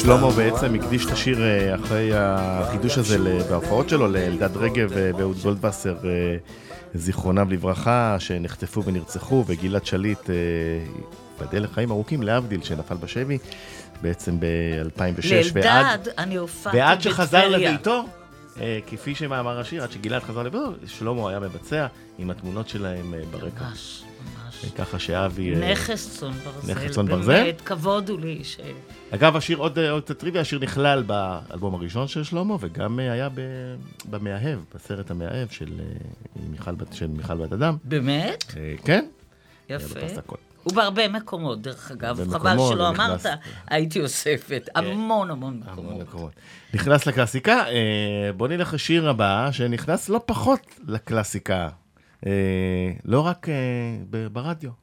ש- 0.00 0.02
ששלמה 0.02 0.30
בעצם 0.30 0.74
הקדיש 0.74 1.06
את 1.06 1.10
השיר 1.10 1.42
אה, 1.42 1.74
אחרי 1.74 2.10
החידוש 2.14 2.98
הזה 2.98 3.18
בהופעות 3.50 3.88
שלו 3.88 4.08
לאלדד 4.08 4.56
רגב 4.56 4.92
אה, 4.92 5.10
ואהוד 5.18 5.36
גולדווסר, 5.42 5.96
אה, 6.04 6.36
זיכרונם 6.94 7.50
לברכה, 7.50 8.16
שנחטפו 8.18 8.84
ונרצחו, 8.84 9.44
וגלעד 9.46 9.86
שליט, 9.86 10.30
ייבדל 11.40 11.62
לחיים 11.62 11.90
ארוכים, 11.90 12.22
להבדיל, 12.22 12.62
שנפל 12.62 12.94
בשבי, 12.94 13.38
בעצם 14.02 14.40
ב-2006, 14.40 15.50
ועד... 15.52 15.64
לאלדד, 15.64 16.08
אני 16.18 16.36
הופעתי 16.36 16.76
ועד 16.76 17.00
שחזר 17.00 17.38
בטבריה. 17.48 17.70
לביתו, 17.70 18.04
כפי 18.86 19.14
שמאמר 19.14 19.60
השיר, 19.60 19.82
עד 19.82 19.92
שגלעד 19.92 20.22
חזר 20.22 20.42
לביתו, 20.42 20.72
שלמה 20.86 21.30
היה 21.30 21.40
מבצע 21.40 21.86
עם 22.18 22.30
התמונות 22.30 22.68
שלהם 22.68 23.14
ברקע. 23.30 23.64
ממש. 23.70 24.02
ככה 24.78 24.98
שאבי... 24.98 25.54
אה, 25.54 25.72
נכס 25.72 26.18
צאן 26.20 26.30
ברזל. 26.32 26.72
נכס 26.72 26.90
צאן 26.94 27.06
ברזל? 27.06 27.32
באמת, 27.32 27.60
כבוד 27.60 28.08
הוא 28.08 28.20
לי 28.20 28.44
ש... 28.44 28.56
אגב, 29.10 29.36
השיר, 29.36 29.58
עוד, 29.58 29.78
אה, 29.78 29.90
עוד 29.90 30.02
קצת 30.04 30.18
טריוויה, 30.18 30.40
השיר 30.42 30.58
נכלל 30.58 31.02
באלבום 31.02 31.74
הראשון 31.74 32.08
של 32.08 32.24
שלמה, 32.24 32.56
וגם 32.60 33.00
אה, 33.00 33.12
היה 33.12 33.28
ב, 33.28 33.40
במאהב, 34.10 34.58
בסרט 34.74 35.10
המאהב 35.10 35.48
של 35.50 35.70
מיכל, 36.50 36.74
בת- 36.74 36.92
של 36.92 37.06
מיכל 37.06 37.34
בת 37.34 37.52
אדם. 37.52 37.76
באמת? 37.84 38.44
כן? 38.84 39.04
יפה. 39.68 40.00
בפסקול. 40.00 40.38
ובהרבה 40.66 41.08
מקומות, 41.08 41.62
דרך 41.62 41.90
אגב. 41.90 42.30
חבל 42.32 42.56
שלא 42.70 42.88
אמרת, 42.88 43.26
הייתי 43.68 44.00
אוספת. 44.00 44.68
המון 44.74 45.30
המון 45.30 45.60
המון 45.66 46.00
מקומות. 46.00 46.32
נכנס 46.74 47.06
לקלאסיקה, 47.06 47.64
בוא 48.36 48.48
נלך 48.48 48.74
לשיר 48.74 49.08
הבא, 49.10 49.48
שנכנס 49.52 50.08
לא 50.08 50.20
פחות 50.26 50.60
לקלאסיקה, 50.86 51.68
לא 53.04 53.20
רק 53.20 53.48
אה, 53.48 54.28
ברדיו. 54.32 54.79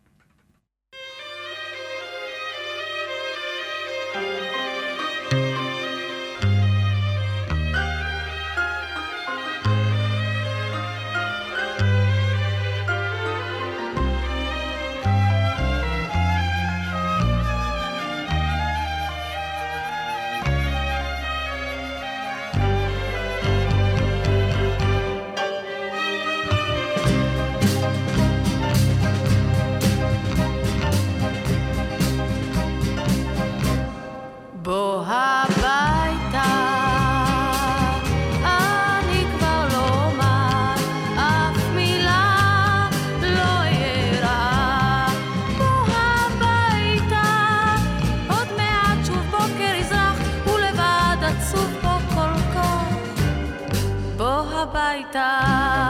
הביתה. 54.58 55.87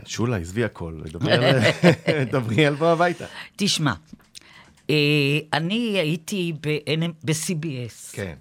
כן, 0.00 0.06
שולה, 0.06 0.36
עזבי 0.36 0.64
הכל, 0.64 1.00
דברי 2.32 2.66
על- 2.66 2.74
בוא 2.78 2.86
הביתה. 2.88 3.24
תשמע, 3.56 3.92
אה, 4.90 4.94
אני 5.52 5.98
הייתי 5.98 6.52
ב-CBS. 7.24 8.12
כן. 8.12 8.34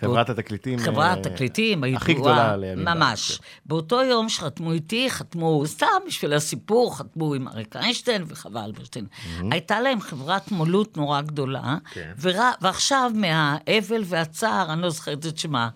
חברת 0.00 0.30
התקליטים. 0.30 0.78
חברת 0.78 1.26
אה, 1.26 1.32
תקליטים, 1.32 1.84
הידועה, 1.84 2.02
הכי 2.02 2.14
גדולה 2.14 2.56
לימים. 2.56 2.84
ממש. 2.84 3.30
כן. 3.36 3.44
באותו 3.66 4.02
יום 4.02 4.28
שחתמו 4.28 4.72
איתי, 4.72 5.10
חתמו 5.10 5.62
סתם 5.66 5.86
בשביל 6.06 6.32
הסיפור, 6.32 6.98
חתמו 6.98 7.34
עם 7.34 7.48
אריק 7.48 7.76
איינשטיין 7.76 8.24
וחווה 8.28 8.64
אלברשטיין. 8.64 9.06
הייתה 9.50 9.80
להם 9.80 10.00
חברת 10.00 10.52
מולות 10.52 10.96
נורא 10.96 11.20
גדולה, 11.20 11.76
כן. 11.92 12.12
ור- 12.18 12.32
ועכשיו 12.60 13.10
מהאבל 13.14 14.02
והצער, 14.04 14.72
אני 14.72 14.82
לא 14.82 14.90
זוכרת 14.90 15.26
את 15.26 15.38
שמה, 15.38 15.68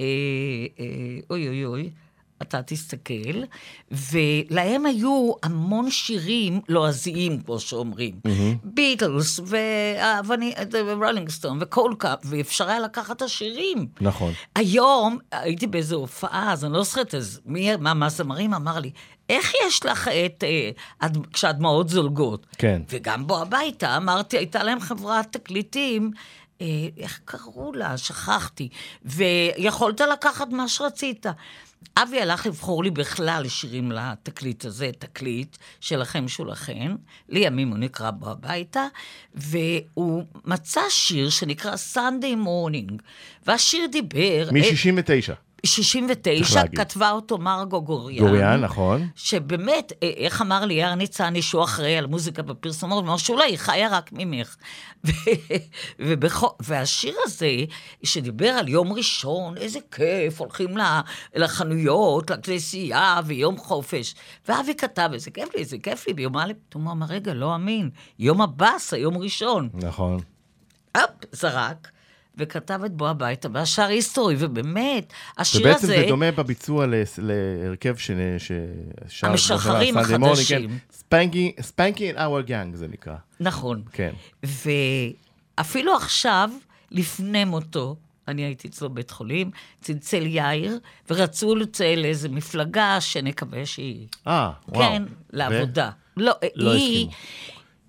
אה, 0.00 0.04
אה, 0.80 0.84
אוי 1.30 1.48
אוי 1.48 1.64
אוי. 1.64 1.90
אתה 2.42 2.62
תסתכל, 2.62 3.42
ולהם 3.90 4.86
היו 4.86 5.32
המון 5.42 5.90
שירים 5.90 6.60
לועזיים, 6.68 7.40
כמו 7.40 7.60
שאומרים. 7.60 8.14
ביטלס, 8.64 9.40
ורולינג 10.72 11.28
סטון, 11.30 11.58
וקולקאפ, 11.60 12.18
ואפשר 12.24 12.68
היה 12.68 12.80
לקחת 12.80 13.16
את 13.16 13.22
השירים. 13.22 13.86
נכון. 14.00 14.32
היום 14.56 15.18
הייתי 15.32 15.66
באיזו 15.66 15.96
הופעה, 15.96 16.52
אז 16.52 16.64
אני 16.64 16.72
לא 16.72 16.82
זוכרת, 16.82 17.14
אז 17.14 17.40
מי, 17.46 17.76
מה, 17.76 17.94
מהזמרים 17.94 18.54
אמר 18.54 18.78
לי, 18.78 18.90
איך 19.28 19.52
יש 19.66 19.86
לך 19.86 20.08
את, 20.08 20.44
אה, 20.44 20.70
הד- 21.00 21.26
כשהדמעות 21.32 21.88
זולגות? 21.88 22.46
כן. 22.58 22.82
וגם 22.90 23.26
בו 23.26 23.38
הביתה, 23.40 23.96
אמרתי, 23.96 24.38
הייתה 24.38 24.62
להם 24.62 24.80
חברת 24.80 25.32
תקליטים, 25.32 26.10
אה, 26.60 26.66
איך 26.98 27.20
קראו 27.24 27.72
לה? 27.72 27.98
שכחתי. 27.98 28.68
ויכולת 29.04 30.00
לקחת 30.00 30.48
מה 30.50 30.68
שרצית. 30.68 31.26
אבי 31.96 32.20
הלך 32.20 32.46
לבחור 32.46 32.84
לי 32.84 32.90
בכלל 32.90 33.48
שירים 33.48 33.92
לתקליט 33.92 34.64
הזה, 34.64 34.90
תקליט 34.98 35.56
שלכם 35.80 36.28
שולחן, 36.28 36.96
לימים 37.28 37.68
הוא 37.68 37.78
נקרא 37.78 38.10
בו 38.10 38.30
הביתה, 38.30 38.86
והוא 39.34 40.24
מצא 40.44 40.80
שיר 40.88 41.30
שנקרא 41.30 41.74
Sunday 41.94 42.46
Morning, 42.46 42.92
והשיר 43.46 43.86
דיבר... 43.92 44.48
מ-69. 44.52 45.32
69, 45.66 46.44
צריך 46.44 46.56
להגיד. 46.56 46.80
כתבה 46.80 47.10
אותו 47.10 47.38
מרגו 47.38 47.82
גוריאן. 47.82 48.26
גוריאן, 48.26 48.60
נכון. 48.60 49.08
שבאמת, 49.14 49.92
אה, 50.02 50.10
איך 50.16 50.42
אמר 50.42 50.64
לי 50.64 50.74
יאיר 50.74 50.94
ניצני, 50.94 51.42
שהוא 51.42 51.64
אחראי 51.64 51.96
על 51.96 52.06
מוזיקה 52.06 52.42
בפרסומות, 52.42 52.98
הוא 52.98 53.08
אמר 53.08 53.16
שאולי 53.16 53.44
היא 53.44 53.56
חיה 53.58 53.88
רק 53.90 54.10
ממך. 54.12 54.56
ובכל- 56.00 56.46
והשיר 56.60 57.14
הזה, 57.24 57.50
שדיבר 58.02 58.48
על 58.48 58.68
יום 58.68 58.92
ראשון, 58.92 59.56
איזה 59.56 59.78
כיף, 59.90 60.40
הולכים 60.40 60.70
לחנויות, 61.34 62.30
לכנסייה, 62.30 63.20
ויום 63.26 63.56
חופש. 63.58 64.14
ואבי 64.48 64.74
כתב, 64.74 65.10
איזה 65.12 65.30
כיף 65.30 65.48
לי, 65.54 65.60
איזה 65.60 65.76
כיף 65.82 66.06
לי, 66.06 66.14
ביום 66.14 66.36
א', 66.36 66.52
פתאום 66.68 66.84
הוא 66.84 66.92
אמר, 66.92 67.06
רגע, 67.08 67.34
לא 67.34 67.54
אמין, 67.54 67.90
יום 68.18 68.40
הבאס, 68.40 68.94
היום 68.94 69.18
ראשון. 69.18 69.68
נכון. 69.74 70.18
הופ, 70.96 71.04
זרק. 71.32 71.88
וכתב 72.40 72.80
את 72.86 72.92
בוא 72.92 73.08
הביתה, 73.08 73.48
והשר 73.52 73.82
היסטורי, 73.82 74.34
ובאמת, 74.38 75.12
השיר 75.38 75.60
הזה... 75.60 75.70
ובעצם 75.70 75.86
זה 75.86 76.04
דומה 76.08 76.30
בביצוע 76.30 76.86
להרכב 77.18 77.96
ש- 77.96 78.10
ששר... 78.38 79.26
המשחררים 79.26 79.96
Morning, 79.96 80.00
החדשים. 80.00 80.70
כן. 80.70 80.76
ספנקי, 81.62 82.12
and 82.12 82.16
our 82.16 82.48
gang 82.48 82.76
זה 82.76 82.88
נקרא. 82.88 83.14
נכון. 83.40 83.82
כן. 83.92 84.12
ואפילו 85.58 85.96
עכשיו, 85.96 86.50
לפני 86.90 87.44
מותו, 87.44 87.96
אני 88.28 88.42
הייתי 88.42 88.68
אצלו 88.68 88.90
בבית 88.90 89.10
חולים, 89.10 89.50
צלצל 89.80 90.26
יאיר, 90.26 90.78
ורצו 91.10 91.54
לציין 91.56 92.02
לאיזה 92.02 92.28
מפלגה 92.28 93.00
שנקווה 93.00 93.66
שהיא... 93.66 94.06
אה, 94.26 94.50
וואו. 94.68 94.80
כן, 94.90 95.02
לעבודה. 95.32 95.90
לא, 96.16 96.32
לא 96.54 96.72
היא... 96.72 97.08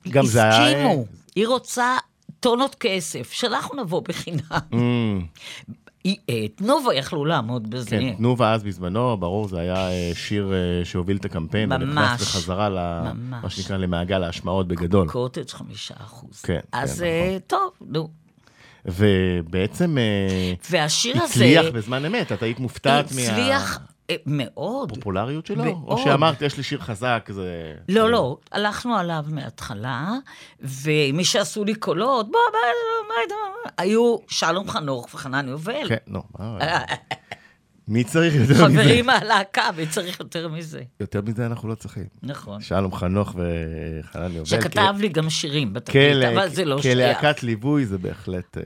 גם 0.09 0.25
זה 0.25 0.43
היה- 0.43 0.67
הסכימו. 0.67 1.05
היא 1.35 1.47
רוצה 1.47 1.97
טונות 2.41 2.75
כסף, 2.75 3.31
שאנחנו 3.31 3.83
נבוא 3.83 4.01
בחינם. 4.01 4.39
Mm, 4.71 4.77
אה, 6.29 6.47
תנובה 6.55 6.93
יכלו 6.93 7.25
לעמוד 7.25 7.69
בזה. 7.69 7.89
כן, 7.89 8.13
תנובה 8.17 8.53
אז 8.53 8.63
בזמנו, 8.63 9.17
ברור, 9.17 9.47
זה 9.47 9.59
היה 9.59 9.89
אה, 9.89 10.11
שיר 10.13 10.53
אה, 10.53 10.85
שהוביל 10.85 11.17
את 11.17 11.25
הקמפיין, 11.25 11.69
ממש. 11.69 11.81
ונכנס 11.83 12.21
בחזרה, 12.21 12.69
ל- 12.69 13.01
ממש. 13.13 13.43
מה 13.43 13.49
שנקרא, 13.49 13.77
למעגל 13.77 14.23
ההשמעות 14.23 14.67
בגדול. 14.67 15.07
קוטג' 15.07 15.49
חמישה 15.49 15.93
אחוז. 15.97 16.41
כן, 16.41 16.59
אז 16.71 16.99
כן, 16.99 17.05
אה, 17.05 17.37
טוב, 17.47 17.71
נו. 17.81 18.09
ובעצם 18.85 19.97
והשיר 20.71 21.15
הזה... 21.15 21.23
הצליח 21.25 21.65
בזמן 21.73 22.05
אמת, 22.05 22.31
את 22.31 22.43
היית 22.43 22.59
מופתעת 22.59 23.05
הצליח 23.05 23.77
אה, 23.77 23.83
מאוד. 24.25 24.89
מהפופולריות 24.89 25.45
שלו? 25.45 25.63
או 25.63 25.79
מאוד. 25.79 25.99
שאמרת, 26.03 26.41
יש 26.41 26.57
לי 26.57 26.63
שיר 26.63 26.79
חזק, 26.79 27.29
זה... 27.33 27.75
לא, 27.89 28.11
לא, 28.11 28.37
הלכנו 28.51 28.95
עליו 28.95 29.25
מההתחלה, 29.27 30.09
ומי 30.61 31.23
שעשו 31.25 31.63
לי 31.63 31.75
קולות, 31.75 32.31
בוא, 32.31 32.39
בוא, 32.51 32.59
בוא, 33.07 33.35
בוא, 33.35 33.71
היו 33.77 34.17
שלום 34.27 34.69
חנוך 34.69 35.07
וחנן 35.13 35.47
יובל. 35.47 35.87
כן, 35.89 35.97
נו, 36.07 36.23
מה- 36.39 36.57
מי 37.87 38.03
צריך 38.03 38.35
יותר 38.35 38.67
מזה? 38.67 38.81
חברים 38.81 39.05
מהלהקה, 39.05 39.69
וצריך 39.75 40.19
יותר 40.19 40.47
מזה. 40.47 40.81
יותר 40.99 41.21
מזה 41.21 41.45
אנחנו 41.45 41.69
לא 41.69 41.75
צריכים. 41.75 42.05
נכון. 42.23 42.61
שלום 42.61 42.95
חנוך 42.95 43.35
וחנן 43.35 44.31
יובל. 44.31 44.45
שכתב 44.45 44.95
לי 44.99 45.09
גם 45.09 45.29
שירים 45.29 45.73
בתקליט, 45.73 46.23
אבל 46.33 46.49
זה 46.49 46.65
לא 46.65 46.81
שייך. 46.81 47.19
כלהקת 47.19 47.43
ליווי 47.43 47.85
זה 47.85 47.97
בהחלט 47.97 48.57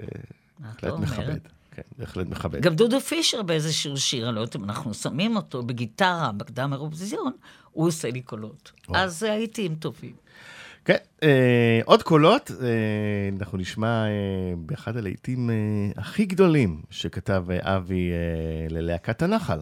אה? 0.84 0.98
מכבד. 0.98 1.38
כן, 1.76 1.82
בהחלט 1.98 2.28
מכבד. 2.28 2.62
גם 2.62 2.76
דודו 2.76 3.00
פישר 3.00 3.42
באיזשהו 3.42 3.98
שיר, 3.98 4.28
אני 4.28 4.36
לא 4.36 4.42
יודעת 4.42 4.56
אם 4.56 4.64
אנחנו 4.64 4.94
שמים 4.94 5.36
אותו 5.36 5.64
בגיטרה, 5.64 6.32
בקדם 6.38 6.74
אירוויזיון, 6.74 7.32
הוא 7.72 7.88
עושה 7.88 8.12
לי 8.12 8.22
קולות. 8.22 8.72
וואו. 8.90 9.00
אז 9.00 9.24
הייתי 9.24 9.66
עם 9.66 9.76
טובים. 9.76 10.14
כן, 10.86 10.98
אה, 11.24 11.80
עוד 11.86 12.04
קולות, 12.04 12.52
אה, 12.52 12.68
אנחנו 13.40 13.58
נשמע 13.58 14.06
אה, 14.06 14.10
באחד 14.58 14.98
הלהיטים 14.98 15.50
אה, 15.50 15.56
הכי 15.96 16.26
גדולים 16.26 16.82
שכתב 16.90 17.46
אה, 17.50 17.76
אבי 17.76 18.12
אה, 18.12 18.18
ללהקת 18.70 19.22
הנחל. 19.22 19.60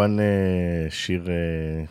כמובן 0.00 0.20
אה, 0.20 0.24
שיר, 0.90 1.28
אה, 1.28 1.34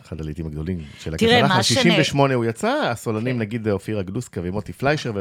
אחד 0.02 0.20
הלעיתים 0.20 0.46
הגדולים 0.46 0.78
של 0.98 1.16
תראה, 1.16 1.36
הקטנה. 1.38 1.48
מה 1.54 1.58
ב 1.58 1.62
שנ- 1.62 1.74
68 1.74 2.34
הוא 2.34 2.44
יצא, 2.44 2.68
הסולנים 2.92 3.34
כן. 3.34 3.40
נגיד 3.40 3.68
אופירה 3.68 4.02
גלוסקה 4.02 4.40
ומוטי 4.44 4.72
פליישר, 4.72 5.12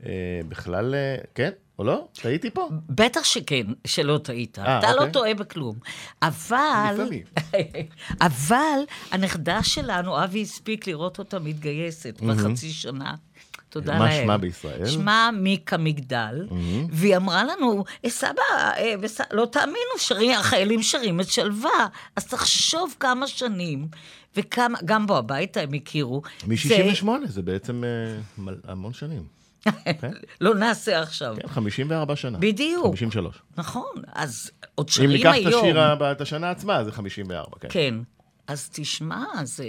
ובכלל, 0.00 0.94
כן, 1.34 1.50
או 1.78 1.84
לא? 1.84 2.08
טעיתי 2.22 2.50
פה? 2.50 2.68
בטח 2.88 3.24
שכן, 3.24 3.66
שלא 3.86 4.18
טעית. 4.18 4.58
אה, 4.58 4.78
אתה 4.78 4.92
לא 4.92 4.98
אוקיי. 4.98 5.12
טועה 5.12 5.34
בכלום. 5.34 5.76
אבל... 6.22 6.96
אבל 8.20 8.80
הנכדה 9.10 9.62
שלנו, 9.62 10.24
אבי 10.24 10.42
הספיק 10.42 10.86
לראות 10.86 11.18
אותה 11.18 11.38
מתגייסת 11.38 12.20
בחצי 12.20 12.70
שנה. 12.70 13.14
תודה 13.70 13.98
מה 13.98 14.04
לאל. 14.08 14.22
שמה 14.24 14.38
בישראל? 14.38 14.86
שמה 14.86 15.30
מיקה 15.32 15.76
מגדל, 15.76 16.46
והיא 16.92 17.16
אמרה 17.16 17.44
לנו, 17.44 17.84
"אה, 18.04 18.10
סבא, 18.10 18.42
אה, 18.76 18.94
וס- 19.00 19.20
לא 19.32 19.46
תאמינו, 19.52 19.74
שרים, 19.98 20.30
החיילים 20.30 20.82
שרים 20.82 21.20
את 21.20 21.28
שלווה. 21.28 21.86
אז 22.16 22.26
תחשוב 22.26 22.94
כמה 23.00 23.26
שנים, 23.26 23.88
וכמה, 24.36 24.78
גם 24.84 25.06
בו 25.06 25.16
הביתה 25.16 25.60
הם 25.60 25.72
הכירו. 25.74 26.22
מ-68, 26.46 27.08
זה 27.24 27.42
בעצם 27.42 27.84
אה, 27.84 27.88
מל- 28.38 28.60
המון 28.64 28.92
שנים. 28.92 29.22
זה- 29.64 29.70
לא 30.40 30.54
נעשה 30.54 31.00
עכשיו. 31.02 31.36
כן, 31.42 31.48
54 31.48 32.16
שנה. 32.16 32.38
בדיוק. 32.38 32.84
53. 32.86 33.36
נכון, 33.56 33.84
אז 34.12 34.50
עוד 34.74 34.86
אם 34.86 34.92
שרים 34.92 35.10
ניקח 35.10 35.32
היום. 35.32 35.48
את 35.48 35.54
השיר 35.54 36.12
את 36.12 36.20
השנה 36.20 36.50
עצמה, 36.50 36.84
זה 36.84 36.92
54, 36.92 37.56
כן. 37.60 37.68
כן. 37.70 37.94
אז 38.46 38.68
תשמע, 38.72 39.24
זה... 39.44 39.64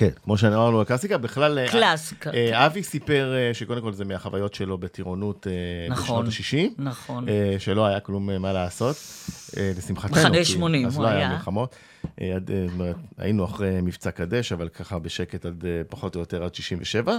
כן, 0.00 0.10
כמו 0.24 0.38
שאמרנו, 0.38 0.80
הקלאסיקה, 0.80 1.18
בכלל... 1.18 1.58
אה, 1.58 1.68
קלאסיקה, 1.68 2.30
אה, 2.30 2.50
כן. 2.50 2.54
אבי 2.54 2.82
סיפר 2.82 3.34
אה, 3.34 3.54
שקודם 3.54 3.80
כל 3.80 3.92
זה 3.92 4.04
מהחוויות 4.04 4.54
שלו 4.54 4.78
בטירונות 4.78 5.46
נכון, 5.90 6.26
בשנות 6.26 6.70
ה-60. 6.78 6.82
נכון. 6.82 7.26
שלא 7.58 7.86
היה 7.86 8.00
כלום 8.00 8.42
מה 8.42 8.52
לעשות, 8.52 8.96
לשמחתנו. 9.56 10.16
מחנה 10.16 10.38
כי 10.38 10.44
80 10.44 10.86
אז 10.86 10.96
הוא 10.96 11.04
לא 11.04 11.08
היה 11.08 11.18
היה. 11.18 11.28
מלחמות. 11.28 11.74
עד, 12.20 12.50
היינו 13.18 13.44
אחרי 13.44 13.80
מבצע 13.82 14.10
קדש, 14.10 14.52
אבל 14.52 14.68
ככה 14.68 14.98
בשקט 14.98 15.46
עד 15.46 15.64
פחות 15.88 16.14
או 16.14 16.20
יותר 16.20 16.44
עד 16.44 16.54
67. 16.54 17.16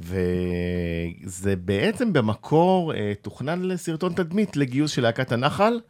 וזה 0.00 1.56
בעצם 1.56 2.12
במקור 2.12 2.92
תוכנן 3.22 3.62
לסרטון 3.62 4.12
תדמית 4.12 4.56
לגיוס 4.56 4.90
של 4.90 5.02
להקת 5.02 5.32
הנחל. 5.32 5.80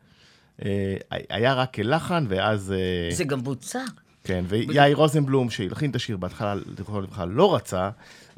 היה 1.10 1.54
רק 1.54 1.74
כלחן, 1.74 2.24
ואז... 2.28 2.74
זה 3.12 3.24
גם 3.24 3.42
בוצע. 3.42 3.80
כן, 4.24 4.44
ויאיר 4.48 4.96
רוזנבלום, 4.96 5.50
שהלחין 5.50 5.90
את 5.90 5.96
השיר 5.96 6.16
בהתחלה, 6.16 6.54
זכרונו 6.78 7.00
לברכה, 7.00 7.24
לא 7.24 7.54
רצה 7.54 7.90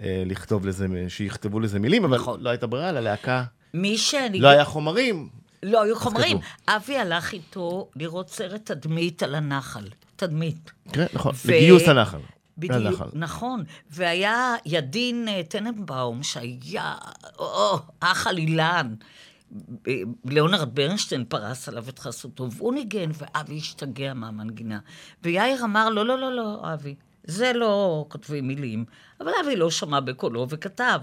אה, 0.03 0.23
לכתוב 0.27 0.67
לזה, 0.67 0.87
שיכתבו 1.09 1.61
לזה 1.61 1.79
מילים, 1.79 2.05
אבל 2.05 2.17
נכון. 2.17 2.41
לא 2.41 2.51
הייתה 2.51 2.67
ברירה, 2.67 2.93
ללהקה 2.93 3.45
מי 3.77 3.99
שאני... 3.99 4.41
לא 4.41 4.49
היה 4.49 4.65
חומרים. 4.65 5.29
לא 5.63 5.83
היו 5.83 5.97
חומרים. 5.97 6.39
אבי 6.69 6.99
הלך 6.99 7.33
איתו 7.33 7.89
לראות 7.97 8.31
סרט 8.31 8.71
תדמית 8.71 9.23
על 9.23 9.35
הנחל. 9.35 9.89
תדמית. 10.17 10.71
כן, 10.93 11.07
נכון, 11.13 11.35
לגיוס 11.45 11.89
הנחל. 11.89 12.19
בדיוק. 12.59 13.01
נכון. 13.13 13.65
והיה 13.91 14.55
ידין 14.67 15.29
אה, 15.29 15.43
טננבאום, 15.49 16.23
שהיה, 16.23 16.95
או, 17.39 17.79
אח 18.01 18.27
עלילן. 18.27 18.95
אה, 18.95 19.07
ליאונרד 20.25 20.75
ברנשטיין 20.75 21.25
פרס 21.25 21.69
עליו 21.69 21.89
את 21.89 21.99
חסותו, 21.99 22.53
והוא 22.53 22.75
ניגן, 22.75 23.11
ואבי 23.15 23.57
השתגע 23.57 24.15
מהמנגינה. 24.15 24.79
ויאיר 25.23 25.65
אמר, 25.65 25.89
לא, 25.89 26.07
לא, 26.07 26.19
לא, 26.19 26.37
לא, 26.37 26.61
אבי, 26.75 26.95
זה 27.25 27.53
לא 27.53 28.05
כותבים 28.09 28.49
מילים. 28.49 28.85
אבל 29.21 29.31
אבי 29.45 29.57
לא 29.57 29.71
שמע 29.71 30.01
בקולו 30.01 30.47
וכתב. 30.49 31.01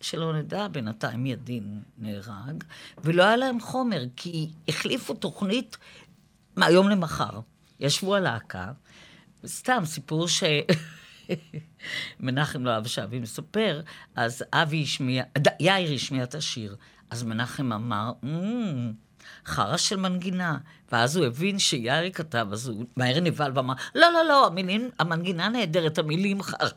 שלא 0.00 0.32
נדע, 0.32 0.68
בינתיים 0.68 1.26
ידין 1.26 1.82
נהרג, 1.98 2.64
ולא 3.04 3.22
היה 3.22 3.36
להם 3.36 3.60
חומר, 3.60 4.02
כי 4.16 4.50
החליפו 4.68 5.14
תוכנית 5.14 5.76
מהיום 6.56 6.88
למחר. 6.88 7.40
ישבו 7.80 8.16
הלהקה, 8.16 8.72
סתם 9.46 9.82
סיפור 9.84 10.28
ש... 10.28 10.44
מנחם 12.20 12.64
לא 12.64 12.70
אהב 12.70 12.86
שאבי 12.86 13.18
מספר, 13.18 13.80
אז 14.16 14.44
אבי 14.52 14.82
השמיע, 14.82 15.24
יאיר 15.60 15.94
השמיע 15.94 16.24
את 16.24 16.34
השיר. 16.34 16.76
אז 17.10 17.22
מנחם 17.22 17.72
אמר, 17.72 18.12
"אמ, 18.24 18.92
חרא 19.46 19.76
של 19.76 19.96
מנגינה. 19.96 20.58
ואז 20.92 21.16
הוא 21.16 21.26
הבין 21.26 21.58
שיאיר 21.58 22.10
כתב, 22.12 22.46
אז 22.52 22.68
הוא 22.68 22.84
מהר 22.96 23.20
נבהל 23.20 23.52
ואמר, 23.54 23.74
לא, 23.94 24.12
לא, 24.12 24.24
לא, 24.28 24.46
המילים, 24.46 24.90
המנגינה 24.98 25.48
נהדרת, 25.48 25.98
המילים 25.98 26.42
חרא. 26.48 26.68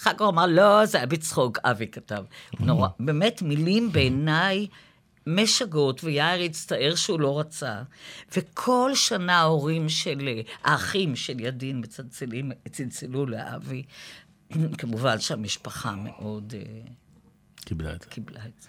אחר 0.00 0.12
כך 0.14 0.20
הוא 0.20 0.28
אמר, 0.28 0.46
לא, 0.46 0.86
זה 0.86 0.98
היה 0.98 1.06
בצחוק, 1.06 1.58
אבי 1.64 1.86
כתב. 1.86 2.24
נורא, 2.60 2.88
באמת, 3.00 3.42
מילים 3.42 3.92
בעיניי... 3.92 4.66
משגעות, 5.26 6.04
ויאיר 6.04 6.42
הצטער 6.42 6.94
שהוא 6.94 7.20
לא 7.20 7.40
רצה. 7.40 7.82
וכל 8.36 8.90
שנה 8.94 9.38
ההורים 9.40 9.88
של, 9.88 10.28
האחים 10.64 11.16
של 11.16 11.40
ידין 11.40 11.80
מצלצלים, 11.80 12.52
צלצלו 12.70 13.26
לאבי. 13.26 13.82
כמובן 14.78 15.20
שהמשפחה 15.20 15.94
מאוד 15.96 16.54
אה, 16.56 16.80
קיבלה 17.64 17.94
את 17.94 18.02
זה. 18.02 18.08
קיבלה 18.08 18.40
את 18.46 18.62
זה. 18.62 18.68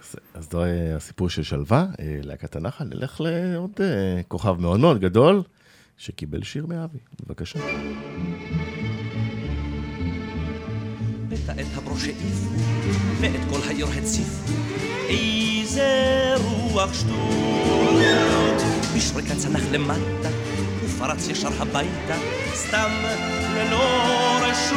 אז- 0.00 0.16
אז 0.34 0.48
זה 0.52 0.92
הסיפור 0.96 1.28
של 1.30 1.42
שלווה, 1.42 1.86
אה, 2.00 2.18
להקת 2.22 2.56
הנחל. 2.56 2.84
נלך 2.84 3.20
לעוד 3.20 3.70
אה, 3.80 4.20
כוכב 4.28 4.56
מאוד 4.60 4.80
מאוד 4.80 5.00
גדול, 5.00 5.42
שקיבל 5.98 6.42
שיר 6.42 6.66
מאבי. 6.66 6.98
בבקשה. 7.26 7.58
את 11.60 11.66
הברוש 11.76 12.04
העיפו, 12.04 12.50
ואת 13.20 13.40
כל 13.50 13.60
העיר 13.68 13.86
הציפו. 13.86 14.52
איזה 15.08 15.88
רוח 16.44 16.94
שטות. 16.94 17.14
בשריקה 18.96 19.34
צנח 19.36 19.62
למטה, 19.72 20.28
ופרץ 20.84 21.28
ישר 21.28 21.62
הביתה, 21.62 22.16
סתם 22.54 22.90
ללא 23.54 23.84
רשות. 24.42 24.74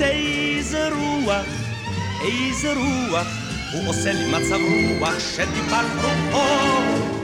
איזה 0.00 0.88
רוח, 0.88 1.46
איזה 2.24 2.72
רוח, 2.72 3.26
הוא 3.72 3.88
עושה 3.88 4.12
לי 4.12 4.26
מצב 4.26 4.58
רוח 4.98 5.18
שטיפת 5.18 5.84
רוחו. 6.02 6.46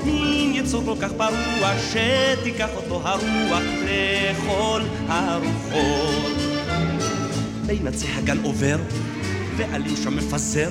מין 0.05 0.55
יצור 0.55 0.85
כל 0.85 0.95
כך 1.01 1.13
פרוע, 1.13 1.73
שתיקח 1.91 2.69
אותו 2.77 3.03
הרוח 3.05 3.63
לכל 3.85 4.83
הרוחות. 5.09 6.37
בין 7.67 7.87
עצי 7.87 8.07
הגן 8.17 8.39
עובר, 8.43 8.77
ועלים 9.57 9.97
שם 9.97 10.17
מפזר 10.17 10.71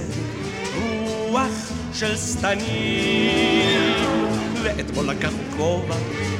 רוח 0.76 1.72
של 1.94 2.18
שטנים. 2.18 3.94
ואתמול 4.64 5.10
לקח 5.10 5.32
כובע, 5.58 5.96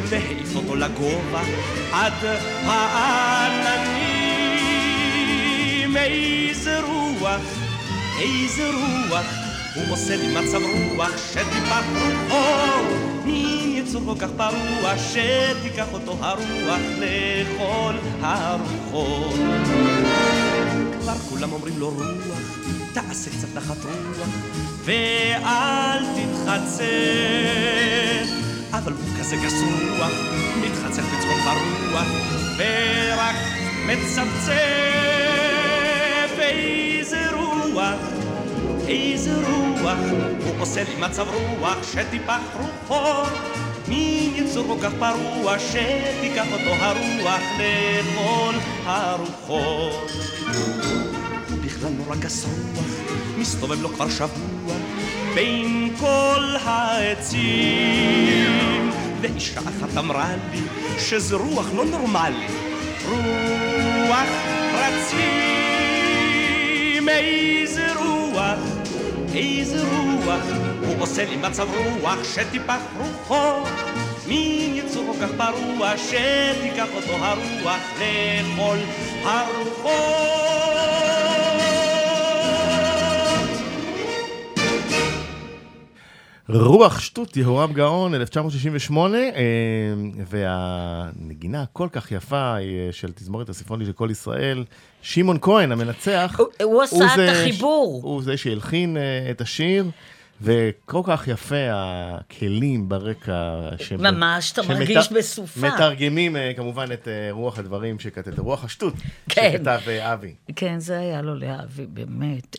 והעיף 0.10 0.56
אותו 0.56 0.76
לגובה, 0.76 1.42
עד 1.92 2.14
העננים. 2.64 4.08
איזה 5.98 6.80
רוח, 6.82 7.67
איזה 8.18 8.70
רוח 8.70 9.26
הוא 9.76 9.84
עושה 9.94 10.16
לי 10.16 10.28
מצב 10.28 10.62
רוח 10.96 11.12
שטיפח 11.32 11.84
רוחו 11.94 12.84
מין 13.26 13.76
יצור 13.76 14.02
כל 14.06 14.20
כך 14.20 14.30
פרוע 14.38 14.98
שתיקח 14.98 15.88
אותו 15.94 16.18
הרוח 16.22 16.82
לכל 17.00 17.94
הרוחות? 18.22 19.40
כבר 21.02 21.16
כולם 21.30 21.52
אומרים 21.52 21.80
לו 21.80 21.90
רוח 21.90 22.68
תעשה 22.94 23.30
קצת 23.32 23.48
נחת 23.56 23.78
רוח 23.86 24.30
ואל 24.84 26.04
תתחצף. 26.16 26.88
אבל 28.72 28.92
הוא 28.94 29.20
כזה 29.20 29.36
גס 29.36 29.54
רוח 29.54 30.12
מתחצף 30.62 31.04
בצחוק 31.04 31.40
ברוח 31.46 32.08
ורק 32.58 33.36
מצפצף. 33.86 34.52
איזה 36.40 37.32
רוח 37.32 37.37
איזה 38.88 39.36
רוח, 39.36 39.98
הוא 40.46 40.54
עושה 40.60 40.84
לי 40.84 40.96
מצב 41.00 41.28
רוח 41.28 41.78
שטיפח 41.94 42.40
רוחו 42.60 43.30
מין 43.88 44.34
יצור 44.36 44.68
כל 44.68 44.76
כך 44.84 44.92
פרוע 45.00 45.60
שתיקח 45.60 46.46
אותו 46.54 46.70
הרוח 46.70 47.42
לכל 47.60 48.54
הרוחות. 48.86 50.12
בכלל 51.66 51.90
נורא 51.90 52.16
גס 52.16 52.46
רוח, 52.46 52.86
מסתובב 53.38 53.82
לו 53.82 53.90
כבר 53.90 54.10
שבוע 54.10 54.76
בין 55.36 55.96
כל 56.00 56.56
העצים. 56.64 58.08
ואישה 59.22 59.60
אחת 59.60 59.98
אמרה 59.98 60.30
לי 60.52 60.62
שזה 61.00 61.36
רוח 61.36 61.68
לא 61.76 61.86
נורמלי 61.86 62.48
רוח 63.10 64.30
רצים 64.74 65.67
איזה 67.10 67.94
רוח 67.94 68.60
איזה 69.36 69.84
רוח, 69.84 70.44
הוא 70.88 70.96
עושה 71.00 71.26
לי 71.26 71.36
מצב 71.38 71.68
רוח 72.02 72.24
שטיפח 72.24 72.82
רוחו. 72.98 73.70
מין 74.28 74.76
יצור 74.76 75.14
כל 75.14 75.26
כך 75.26 75.32
פרוע 75.38 75.98
שתיקח 75.98 76.88
אותו 76.96 77.14
הרוח 77.14 77.82
לכל 78.00 78.78
הרוחות 79.24 81.07
רוח 86.50 87.00
שטות, 87.00 87.38
יהורם 87.38 87.74
גאון, 87.74 88.16
1968, 88.16 89.18
אה, 89.18 89.24
והנגינה 90.30 91.62
הכל 91.62 91.88
כך 91.92 92.12
יפה 92.12 92.54
היא 92.56 92.92
של 92.92 93.12
תזמורת 93.12 93.50
הסימפונית 93.50 93.88
של 93.88 93.94
כל 93.94 94.08
ישראל. 94.12 94.64
שמעון 95.02 95.38
כהן, 95.42 95.72
המנצח, 95.72 96.36
הוא- 96.40 96.48
הוא 96.64 96.84
עשה 96.84 96.98
את 97.16 97.30
החיבור. 97.30 98.02
הוא 98.04 98.24
זה 98.24 98.38
שהלחין 98.38 98.98
אה, 98.98 99.32
את 99.32 99.42
השיר. 99.42 99.86
וכל 100.42 101.02
כך 101.06 101.28
יפה 101.28 101.56
הכלים 101.72 102.90
ברקע. 102.90 103.34
ש- 103.80 103.92
ממש, 103.92 104.52
אתה 104.52 104.64
שמת- 104.64 104.78
מרגיש 104.78 105.12
בסופה. 105.12 105.68
מתרגמים 105.68 106.36
אה, 106.36 106.52
כמובן 106.56 106.92
את 106.94 107.08
אה, 107.08 107.28
רוח 107.32 107.60
הדברים 107.60 108.00
שכתב, 108.00 108.40
רוח 108.40 108.64
השטות, 108.64 108.94
כן. 109.30 109.52
שכתב 109.54 109.80
אה, 109.88 110.14
אבי. 110.14 110.36
כן, 110.56 110.80
זה 110.80 111.00
היה 111.00 111.22
לו 111.22 111.36
לאבי, 111.36 111.86
באמת. 111.86 112.56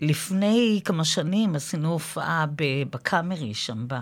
לפני 0.00 0.80
כמה 0.84 1.04
שנים 1.04 1.54
עשינו 1.56 1.92
הופעה 1.92 2.46
בקאמרי 2.90 3.54
שם, 3.54 3.84
ב... 3.88 3.94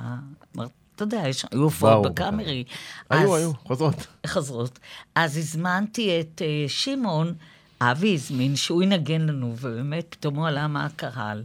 אתה 0.96 1.02
יודע, 1.02 1.22
יש- 1.28 1.44
היו 1.52 1.62
הופעות 1.62 2.12
בקאמרי. 2.12 2.64
היו, 3.10 3.34
אז- 3.34 3.40
היו, 3.42 3.52
חוזרות. 3.64 4.06
חזרות. 4.26 4.78
אז 5.14 5.36
הזמנתי 5.36 6.20
את 6.20 6.42
שמעון, 6.68 7.34
אבי 7.80 8.14
הזמין, 8.14 8.56
שהוא 8.56 8.82
ינגן 8.82 9.20
לנו, 9.20 9.54
ובאמת 9.60 10.06
פתאום 10.10 10.34
הוא 10.34 10.46
עלה 10.46 10.66
מהקהל. 10.68 11.42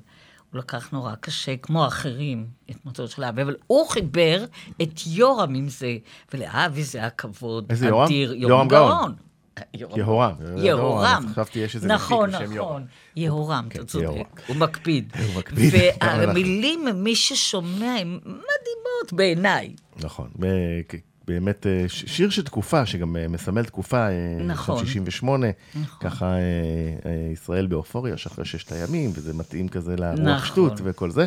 הוא 0.51 0.59
לקח 0.59 0.91
נורא 0.91 1.15
קשה, 1.15 1.57
כמו 1.57 1.83
האחרים, 1.83 2.47
את 2.71 2.85
מותו 2.85 3.07
של 3.07 3.23
אבי, 3.23 3.41
אבל 3.41 3.55
הוא 3.67 3.89
חיבר 3.89 4.45
את 4.81 4.99
יורם 5.07 5.55
עם 5.55 5.69
זה, 5.69 5.97
ולאבי 6.33 6.83
זה 6.83 6.97
היה 6.97 7.09
כבוד 7.09 7.65
איזה 7.69 7.88
יורם? 7.88 8.07
יורם 8.35 8.67
גאון. 8.67 9.13
יהורם. 9.73 10.33
יהורם. 10.57 11.25
חשבתי 11.31 11.59
יש 11.59 11.75
איזה 11.75 11.88
נכון. 11.88 12.29
נכון. 12.29 12.85
יהורם, 13.15 13.67
כן, 13.69 13.79
אתה 13.79 13.88
צודק. 13.88 14.03
יהורם. 14.03 14.23
הוא 14.47 14.55
מקפיד. 14.55 15.13
הוא 15.27 15.39
מקפיד. 15.39 15.73
והמילים, 16.01 16.85
מי 16.93 17.15
ששומע, 17.15 17.95
הן 17.99 18.19
מדהימות 18.25 19.13
בעיניי. 19.13 19.75
נכון. 20.03 20.29
באמת 21.29 21.67
אה, 21.67 21.85
שיר 21.87 22.29
של 22.29 22.43
תקופה, 22.43 22.85
שגם 22.85 23.17
אה, 23.17 23.27
מסמל 23.27 23.65
תקופה, 23.65 24.07
אה, 24.07 24.37
נכון. 24.39 24.77
שנת 24.77 24.87
68, 24.87 25.47
נכון. 25.75 26.09
ככה 26.09 26.35
ישראל 27.33 27.67
באופוריה, 27.67 28.17
שאחרי 28.17 28.45
ששת 28.45 28.71
הימים, 28.71 29.11
וזה 29.13 29.33
מתאים 29.33 29.67
כזה 29.67 29.95
לרוח 29.95 30.19
נכון. 30.19 30.47
שטות 30.47 30.73
וכל 30.83 31.11
זה. 31.11 31.25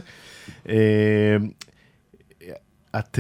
את, 2.99 3.19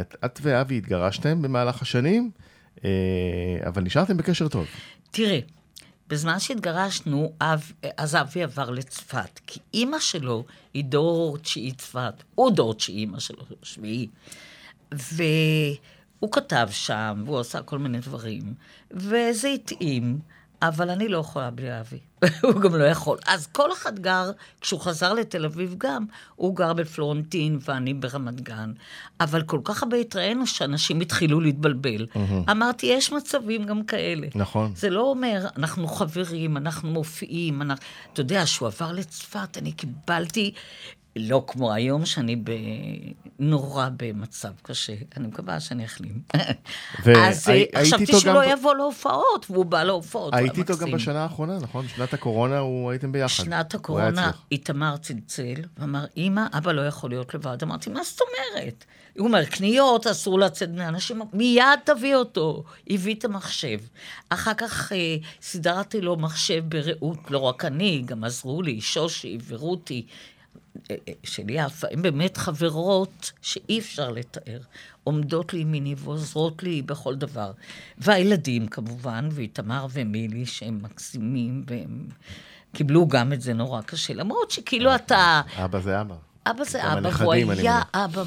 את, 0.00 0.14
את 0.24 0.40
ואבי 0.42 0.78
התגרשתם 0.78 1.42
במהלך 1.42 1.82
השנים, 1.82 2.30
אבל 3.66 3.82
נשארתם 3.82 4.16
בקשר 4.16 4.48
טוב. 4.48 4.66
תראה, 5.10 5.38
בזמן 6.08 6.38
שהתגרשנו, 6.38 7.32
אב, 7.40 7.72
אז 7.96 8.14
אבי 8.14 8.42
עבר 8.42 8.70
לצפת, 8.70 9.40
כי 9.46 9.60
אימא 9.74 9.98
שלו 10.00 10.44
היא 10.74 10.84
דור 10.84 11.38
תשיעי 11.38 11.72
צפת, 11.72 12.22
הוא 12.34 12.50
דור 12.50 12.74
תשיעי, 12.74 12.98
אימא 12.98 13.18
שלו 13.18 13.44
שביעי. 13.62 14.08
והוא 16.18 16.32
כתב 16.32 16.68
שם, 16.70 17.22
והוא 17.26 17.40
עשה 17.40 17.62
כל 17.62 17.78
מיני 17.78 17.98
דברים, 17.98 18.54
וזה 18.90 19.48
התאים, 19.48 20.18
אבל 20.62 20.90
אני 20.90 21.08
לא 21.08 21.18
יכולה 21.18 21.50
בלי 21.50 21.80
אבי. 21.80 21.98
הוא 22.42 22.60
גם 22.60 22.74
לא 22.74 22.84
יכול. 22.84 23.18
אז 23.26 23.46
כל 23.46 23.72
אחד 23.72 23.98
גר, 23.98 24.30
כשהוא 24.60 24.80
חזר 24.80 25.12
לתל 25.14 25.44
אביב 25.44 25.74
גם, 25.78 26.04
הוא 26.36 26.56
גר 26.56 26.72
בפלורנטין 26.72 27.58
ואני 27.60 27.94
ברמת 27.94 28.40
גן. 28.40 28.72
אבל 29.20 29.42
כל 29.42 29.60
כך 29.64 29.82
הרבה 29.82 29.96
התראינו 29.96 30.46
שאנשים 30.46 31.00
התחילו 31.00 31.40
להתבלבל. 31.40 32.06
אמרתי, 32.50 32.86
יש 32.86 33.12
מצבים 33.12 33.64
גם 33.64 33.84
כאלה. 33.84 34.26
נכון. 34.34 34.72
זה 34.76 34.90
לא 34.90 35.00
אומר, 35.00 35.46
אנחנו 35.56 35.88
חברים, 35.88 36.56
אנחנו 36.56 36.90
מופיעים, 36.90 37.62
אנחנו... 37.62 37.84
אתה 38.12 38.20
יודע, 38.20 38.46
שהוא 38.46 38.68
עבר 38.68 38.92
לצפת, 38.92 39.58
אני 39.58 39.72
קיבלתי, 39.72 40.52
לא 41.16 41.44
כמו 41.46 41.72
היום, 41.72 42.06
שאני 42.06 42.36
ב... 42.36 42.50
נורא 43.38 43.88
במצב 43.96 44.48
קשה. 44.62 44.92
אני 45.16 45.26
מקווה 45.28 45.60
שאני 45.60 45.84
אחלים. 45.84 46.20
והי- 47.04 47.28
אז 47.28 47.48
אה, 47.48 47.54
היית 47.54 47.76
חשבתי 47.76 48.06
שהוא 48.06 48.34
לא 48.34 48.40
ב- 48.40 48.50
יבוא 48.58 48.74
להופעות, 48.74 49.46
והוא 49.50 49.64
בא 49.64 49.82
להופעות. 49.84 50.32
הוא 50.32 50.38
היה 50.38 50.50
היית 50.52 50.70
איתו 50.70 50.78
גם. 50.84 50.90
בשנה 50.92 51.22
האחרונה, 51.22 51.58
נכון? 51.58 51.88
שנת 51.88 52.14
הקורונה, 52.14 52.58
הוא 52.58 52.90
הייתם 52.90 53.12
ביחד. 53.12 53.44
שנת 53.44 53.74
הקורונה. 53.74 54.30
איתמר 54.52 54.96
צלצל, 54.96 55.54
ואמר, 55.78 56.04
אמא, 56.16 56.42
אבא 56.52 56.72
לא 56.72 56.86
יכול 56.86 57.10
להיות 57.10 57.34
לבד. 57.34 57.56
אמרתי, 57.62 57.90
מה 57.90 58.00
זאת 58.04 58.20
אומרת? 58.20 58.84
הוא 59.18 59.26
אומר, 59.26 59.44
קניות, 59.44 60.06
אסור 60.06 60.38
לצאת 60.38 60.70
בני 60.72 60.88
אנשים, 60.88 61.20
מיד 61.32 61.62
תביא 61.84 62.14
אותו. 62.14 62.64
הביא 62.90 63.14
את 63.14 63.24
המחשב. 63.24 63.78
אחר 64.28 64.54
כך 64.54 64.92
אה, 64.92 65.16
סידרתי 65.42 66.00
לו 66.00 66.16
מחשב 66.16 66.62
ברעות, 66.68 67.30
לא 67.30 67.38
רק 67.38 67.64
אני, 67.64 68.02
גם 68.06 68.24
עזרו 68.24 68.62
לי, 68.62 68.80
שושי 68.80 69.38
ורותי. 69.48 70.06
אה, 70.90 70.96
אה, 71.08 71.12
של 71.24 71.42
יפה, 71.48 71.86
הן 71.90 72.02
באמת 72.02 72.36
חברות 72.36 73.32
שאי 73.42 73.78
אפשר 73.78 74.10
לתאר. 74.10 74.58
עומדות 75.04 75.52
לימיני 75.52 75.94
ועוזרות 75.98 76.62
לי 76.62 76.82
בכל 76.82 77.14
דבר. 77.14 77.52
והילדים 77.98 78.68
כמובן, 78.68 79.28
ואיתמר 79.32 79.86
ומילי, 79.92 80.46
שהם 80.46 80.78
מקסימים, 80.82 81.64
והם 81.66 82.06
קיבלו 82.72 83.08
גם 83.08 83.32
את 83.32 83.40
זה 83.40 83.54
נורא 83.54 83.82
קשה. 83.82 84.14
למרות 84.14 84.50
שכאילו 84.50 84.94
אתה... 84.94 85.40
אבא 85.56 85.80
זה 85.80 86.00
אבא. 86.00 86.14
אבא 86.46 86.64
זה 86.64 86.92
אבא, 86.92 87.10
אני 87.32 87.60
היה. 87.60 87.82
אבא 87.94 88.22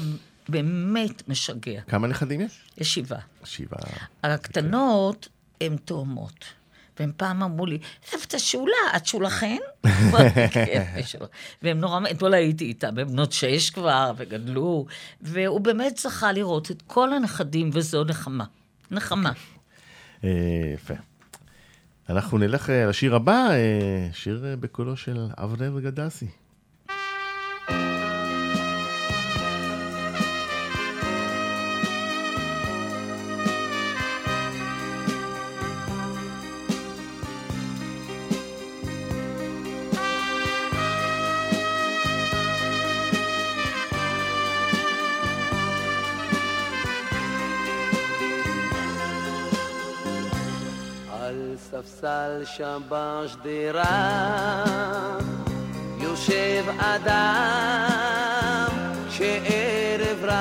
באמת 0.48 1.28
משגע. 1.28 1.80
כמה 1.88 2.06
נכדים 2.06 2.40
יש? 2.40 2.60
יש 2.78 2.94
שבעה. 2.94 3.20
שבעה. 3.44 3.80
הקטנות 4.22 5.28
הן 5.60 5.76
תאומות. 5.84 6.44
והם 7.00 7.12
פעם 7.16 7.42
אמרו 7.42 7.66
לי, 7.66 7.78
סבתא 8.06 8.38
שולה, 8.38 8.96
את 8.96 9.06
כן, 10.52 11.02
שולה. 11.06 11.26
והם 11.62 11.78
נורא, 11.80 12.00
אתמול 12.10 12.34
הייתי 12.34 12.64
איתה, 12.64 12.90
הן 12.90 13.04
בנות 13.04 13.32
שש 13.32 13.70
כבר, 13.70 14.12
וגדלו, 14.16 14.86
והוא 15.20 15.60
באמת 15.60 15.96
זכה 15.96 16.32
לראות 16.32 16.70
את 16.70 16.82
כל 16.86 17.12
הנכדים, 17.12 17.70
וזו 17.72 18.04
נחמה. 18.04 18.44
נחמה. 18.90 19.32
אה, 20.24 20.30
יפה. 20.74 20.94
אנחנו 22.08 22.38
נלך 22.38 22.70
אה, 22.70 22.86
לשיר 22.86 23.14
הבא, 23.14 23.48
אה, 23.50 24.08
שיר 24.12 24.44
בקולו 24.60 24.96
של 24.96 25.26
אבנר 25.38 25.80
גדסי. 25.80 26.26
על 51.30 51.56
ספסל 51.56 52.42
שם 52.44 52.82
בשדרה. 52.88 54.64
יושב 55.98 56.64
אדם 56.78 58.70
שערב 59.10 60.24
רד. 60.24 60.40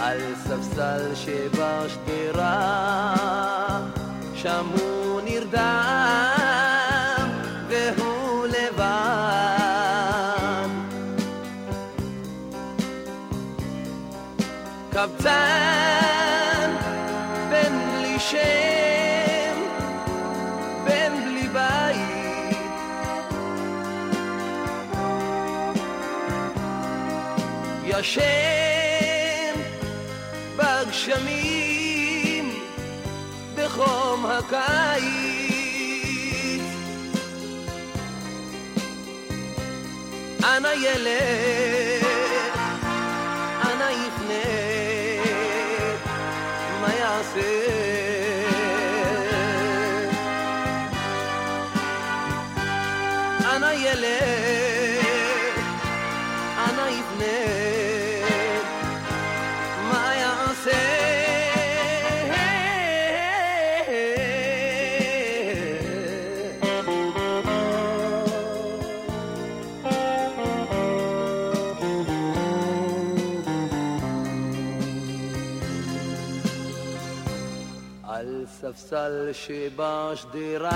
על 0.00 0.20
ספסל 0.44 1.14
שבשדרה 1.14 2.74
שם 4.34 4.66
הוא 4.80 5.20
נרדם 5.20 5.58
והוא 7.68 8.46
לבד. 8.46 8.92
קבצן 14.92 15.71
ישן 28.02 29.54
בגשמים 30.56 32.46
בחום 33.56 34.26
הקיץ. 34.26 35.02
אנא 40.44 40.68
ילך, 40.68 41.81
ספסל 78.92 79.30
שבשדרה 79.32 80.70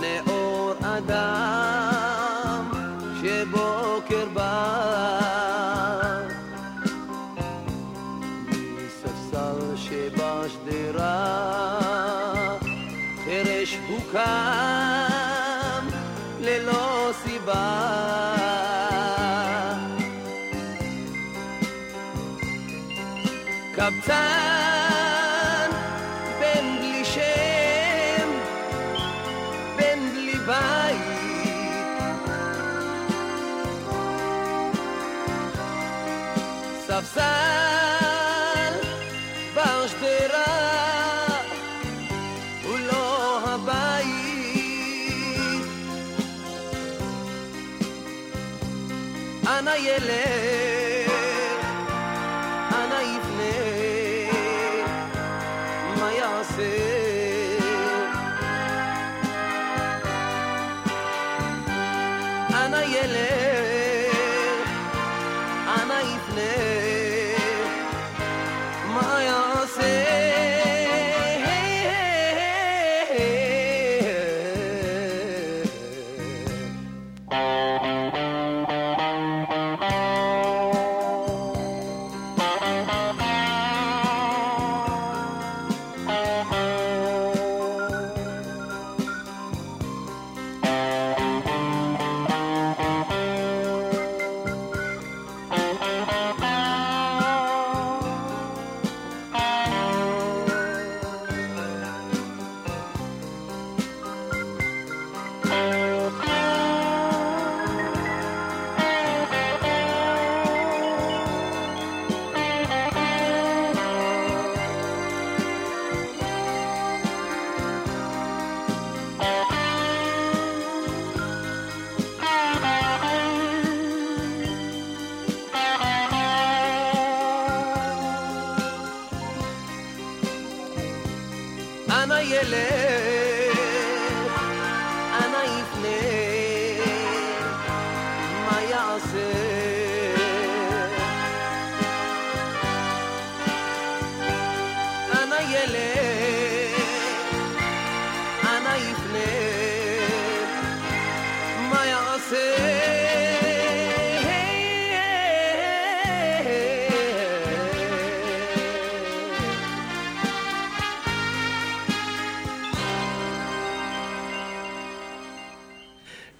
נאור 0.00 0.72
אדם 0.82 2.70
שבוקר 3.20 4.26
בא. 4.34 4.78
מספסל 8.50 9.76
שבשדרה 9.76 11.38
חרש 13.24 13.78
הוא 13.88 14.00
קם 14.12 15.86
ללא 16.40 17.10
סיבה. 17.24 17.92
קבצן 23.74 24.41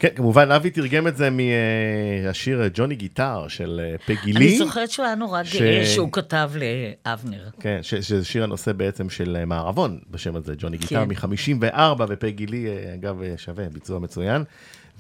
כן, 0.02 0.08
כמובן, 0.16 0.50
אבי 0.50 0.70
תרגם 0.70 1.06
את 1.08 1.16
זה 1.16 1.28
מהשיר 1.30 2.62
ג'וני 2.74 2.94
גיטר 2.94 3.48
של 3.48 3.80
אה, 3.84 3.98
פגי 3.98 4.32
לי. 4.32 4.36
אני 4.46 4.58
זוכרת 4.58 4.90
שהוא 4.90 5.06
היה 5.06 5.14
נורא 5.14 5.44
ש- 5.44 5.56
גאה 5.56 5.86
שהוא 5.86 6.08
כתב 6.12 6.50
לאבנר. 6.54 7.48
כן, 7.60 7.78
ש- 7.82 7.94
שזה 7.94 8.24
שיר 8.24 8.44
הנושא 8.44 8.72
בעצם 8.72 9.10
של 9.10 9.36
אה, 9.40 9.44
מערבון, 9.44 9.98
בשם 10.10 10.36
הזה, 10.36 10.54
ג'וני 10.58 10.76
גיטר 10.76 11.04
כן. 11.04 11.08
מ-54, 11.28 11.78
ופגי 12.08 12.46
לי, 12.46 12.66
אה, 12.68 12.94
אגב, 12.94 13.22
אה, 13.22 13.34
שווה, 13.36 13.64
ביצוע 13.68 13.98
מצוין. 13.98 14.44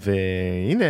והנה, 0.00 0.84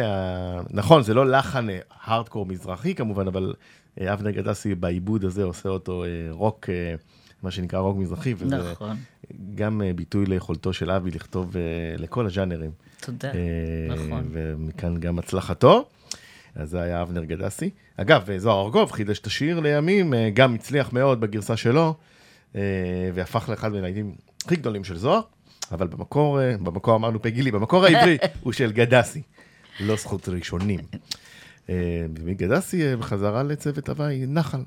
נכון, 0.70 1.02
זה 1.02 1.14
לא 1.14 1.26
לחן 1.30 1.70
אה, 1.70 1.78
הארדקור 2.04 2.46
מזרחי 2.46 2.94
כמובן, 2.94 3.26
אבל 3.26 3.54
אה, 4.00 4.12
אבנר 4.12 4.30
גדסי 4.30 4.74
בעיבוד 4.74 5.24
הזה 5.24 5.44
עושה 5.44 5.68
אותו 5.68 6.04
אה, 6.04 6.08
רוק, 6.30 6.66
אה, 6.70 6.94
מה 7.42 7.50
שנקרא 7.50 7.78
רוק 7.78 7.96
מזרחי, 7.98 8.34
וזה 8.38 8.72
נכון. 8.72 8.96
גם 9.54 9.82
אה, 9.82 9.92
ביטוי 9.92 10.26
ליכולתו 10.26 10.72
של 10.72 10.90
אבי 10.90 11.10
לכתוב 11.10 11.56
אה, 11.56 11.62
לכל 11.98 12.26
הז'אנרים. 12.26 12.70
תודה, 13.00 13.28
אה, 13.28 13.94
נכון. 13.94 14.28
ומכאן 14.32 15.00
גם 15.00 15.18
הצלחתו. 15.18 15.88
אז 16.54 16.70
זה 16.70 16.80
היה 16.80 17.02
אבנר 17.02 17.24
גדסי. 17.24 17.70
אגב, 17.96 18.28
זוהר 18.38 18.64
ארגוב 18.64 18.92
חידש 18.92 19.18
את 19.18 19.26
השיר 19.26 19.60
לימים, 19.60 20.14
גם 20.34 20.54
הצליח 20.54 20.92
מאוד 20.92 21.20
בגרסה 21.20 21.56
שלו, 21.56 21.94
והפך 23.14 23.48
לאחד 23.48 23.72
מהלהיטים 23.72 24.14
הכי 24.44 24.56
גדולים 24.56 24.84
של 24.84 24.96
זוהר, 24.96 25.20
אבל 25.72 25.86
במקור, 25.86 26.38
במקור 26.62 26.96
אמרנו 26.96 27.22
פגילי, 27.22 27.50
במקור 27.50 27.84
העברי 27.84 28.18
הוא 28.42 28.52
של 28.52 28.72
גדסי, 28.72 29.22
לא 29.80 29.96
זכות 29.96 30.28
ראשונים. 30.28 30.80
אה, 31.70 32.06
בחזרה 32.98 33.42
לצוות 33.42 33.88
הוואי 33.88 34.26
נחל. 34.26 34.62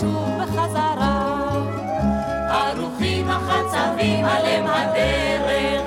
תשוב 0.00 0.30
בחזרה. 0.42 1.38
ערוכים 2.50 3.28
החצבים 3.28 4.24
עליהם 4.24 4.64
הדרך, 4.66 5.82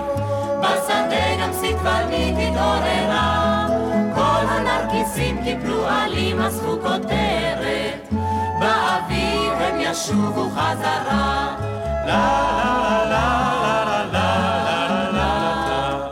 בשדה 0.59 1.25
גם 1.41 1.53
סטבנית 1.53 2.35
התעוררה, 2.37 3.67
כל 4.15 4.45
הנרקיסים 4.49 5.43
קיפלו 5.43 5.87
עלים 5.87 6.41
אספו 6.41 6.77
כותרת, 6.81 8.13
באביב 8.59 9.53
הם 9.59 9.79
ישובו 9.79 10.49
חזרה. 10.49 11.55
לה 12.07 12.43
לה 12.57 13.05
לה 13.09 14.05
לה 14.11 14.35
לה 14.71 15.11
לה 15.11 15.11
לה 15.11 16.07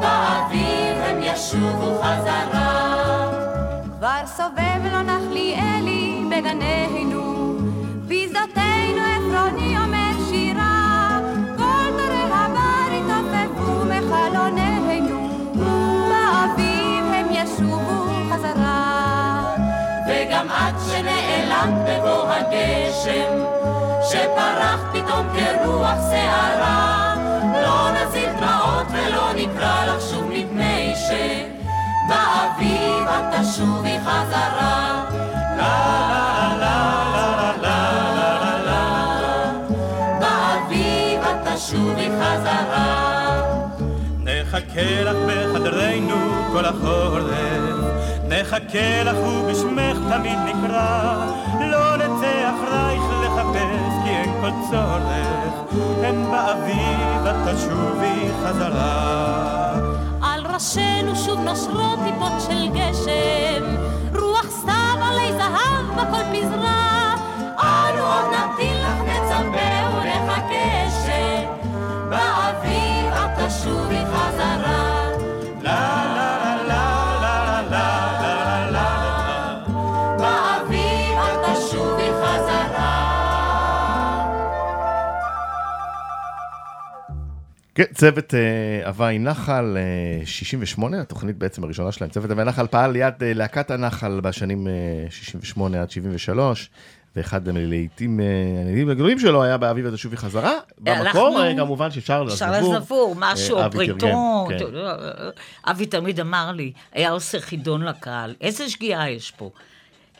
באביב 0.00 0.96
הם 1.02 1.18
ישובו 1.22 2.02
חזרה. 2.02 2.88
כבר 3.98 4.26
סובב 4.26 4.92
לו 4.92 5.02
נחליאלי 5.02 6.24
בגנינו, 6.30 6.77
כרוח 25.38 25.98
שערה, 26.10 27.14
לא 27.62 27.90
נזיל 27.92 28.30
דמעות 28.40 28.86
ולא 28.90 29.32
נקרא 29.36 29.84
לך 29.86 30.02
שוב 30.10 30.24
מפני 30.28 30.94
שבאביב 30.96 33.04
את 33.08 33.34
תשובי 33.40 33.96
חזרה. 34.04 35.04
לה 35.56 35.76
לה 36.60 36.78
לה 37.12 37.52
לה 37.62 37.80
לה 38.42 38.54
לה 38.64 38.84
באביב 40.20 41.20
את 41.20 41.48
תשובי 41.54 42.08
חזרה. 42.20 42.88
נחכה 44.18 45.02
לך 45.04 45.16
בחדרנו 45.26 46.16
כל 46.52 46.64
החורף, 46.64 47.78
נחכה 48.28 49.02
לך 49.04 49.16
ובשמך 49.16 49.96
תמיד 50.10 50.38
נקרא, 50.44 51.14
לא 51.60 51.96
נצא 51.96 52.50
אחרייך 52.50 53.02
לחפש 53.54 53.94
כי 54.04 54.10
אין 54.10 54.32
כל 54.40 54.50
צורך, 54.70 55.54
הן 56.02 56.30
באביב 56.30 57.26
את 57.26 57.54
תשובי 57.54 58.28
חזרה. 58.42 59.74
על 60.22 60.46
ראשינו 60.54 61.16
שוב 61.16 61.40
נושרות 61.40 61.98
טיפות 62.04 62.32
של 62.40 62.68
גשם, 62.68 63.64
רוח 64.14 64.46
סתיו 64.50 64.98
עלי 65.02 65.32
זהב 65.32 65.86
בכל 65.96 66.22
פזרה. 66.32 67.14
אנו 67.60 68.02
עוד 68.02 68.24
נמתין 68.24 68.76
לך 68.76 69.00
נצפה 69.00 69.96
ונחכה 69.96 70.90
שבאביב 71.06 73.06
את 73.12 73.30
תשובי 73.46 74.02
חזרה. 74.14 74.77
כן, 87.78 87.84
צוות 87.94 88.34
אה, 88.34 88.88
הוואי 88.88 89.18
נחל, 89.18 89.76
אה, 89.76 90.26
68, 90.26 91.00
התוכנית 91.00 91.36
בעצם 91.38 91.64
הראשונה 91.64 91.92
שלהם. 91.92 92.10
צוות 92.10 92.30
הוואי 92.30 92.44
נחל 92.44 92.66
פעל 92.66 92.90
ליד 92.90 93.14
אה, 93.22 93.32
להקת 93.34 93.70
הנחל 93.70 94.20
בשנים 94.20 94.68
אה, 94.68 94.72
68 95.10 95.82
עד 95.82 95.90
73, 95.90 96.70
ואחד 97.16 97.48
הלהיטים 97.48 98.20
הלהיטים 98.62 98.88
הגדולים 98.88 99.18
שלו 99.18 99.42
היה 99.42 99.56
באביב 99.56 99.86
ותשובי 99.86 100.16
חזרה. 100.16 100.52
במקור, 100.78 101.40
אה, 101.42 101.54
כמובן, 101.56 101.90
נבור. 102.60 102.76
נבור, 102.76 103.14
משהו, 103.18 103.58
אה. 103.58 103.68
תרגם, 103.68 103.98
כן. 104.48 104.64
אבי 105.70 105.86
תמיד 105.86 106.20
אמר 106.20 106.52
לי, 106.52 106.72
היה 106.92 107.10
עושה 107.10 107.40
חידון 107.40 107.82
לקהל, 107.82 108.34
איזה 108.40 108.68
שגיאה 108.68 109.10
יש 109.10 109.30
פה? 109.30 109.50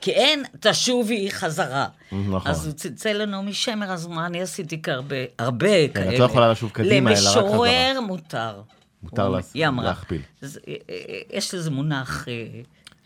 כי 0.01 0.11
אין, 0.11 0.45
תשובי 0.61 1.31
חזרה. 1.31 1.87
נכון. 2.13 2.51
אז 2.51 2.67
הוא 2.67 2.75
צלצל 2.75 3.13
לנעמי 3.13 3.53
שמר, 3.53 3.93
אז 3.93 4.07
מה 4.07 4.27
אני 4.27 4.43
עשיתי 4.43 4.83
כהרבה, 4.83 5.17
הרבה 5.39 5.89
כאלה. 5.89 6.15
את 6.15 6.19
לא 6.19 6.25
יכולה 6.25 6.51
לשוב 6.51 6.71
קדימה, 6.71 7.11
אלא 7.11 7.19
רק 7.19 7.25
חזרה. 7.25 7.43
למשורר 7.43 8.01
מותר. 8.07 8.63
מותר. 9.03 9.29
להכפיל. 9.83 10.21
אה, 10.43 10.49
אה, 10.91 10.95
יש 11.33 11.55
לזה 11.55 11.71
מונח 11.71 12.29
אה, 12.29 12.35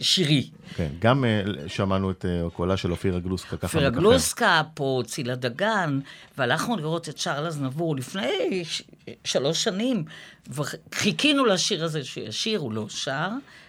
שירי. 0.03 0.51
כן, 0.77 0.89
גם 0.99 1.25
אה, 1.25 1.43
שמענו 1.67 2.11
את 2.11 2.25
אה, 2.25 2.51
קולה 2.51 2.77
של 2.77 2.91
אופירה 2.91 3.19
גלוסקה, 3.21 3.57
ככה 3.57 3.67
אופירה. 3.67 3.91
גלוסקה, 3.91 4.63
פה 4.75 5.03
צילה 5.07 5.35
דגן, 5.35 6.01
והלכנו 6.39 6.77
לראות 6.77 7.09
את 7.09 7.19
שרלס 7.19 7.57
נבור 7.57 7.97
לפני 7.97 8.65
ש- 8.65 8.83
שלוש 9.25 9.65
שנים, 9.65 10.05
וחיכינו 10.51 11.45
לשיר 11.45 11.85
הזה 11.85 12.05
שישיר, 12.05 12.61
הוא 12.61 12.73
לא 12.73 12.89
שר, 12.89 13.29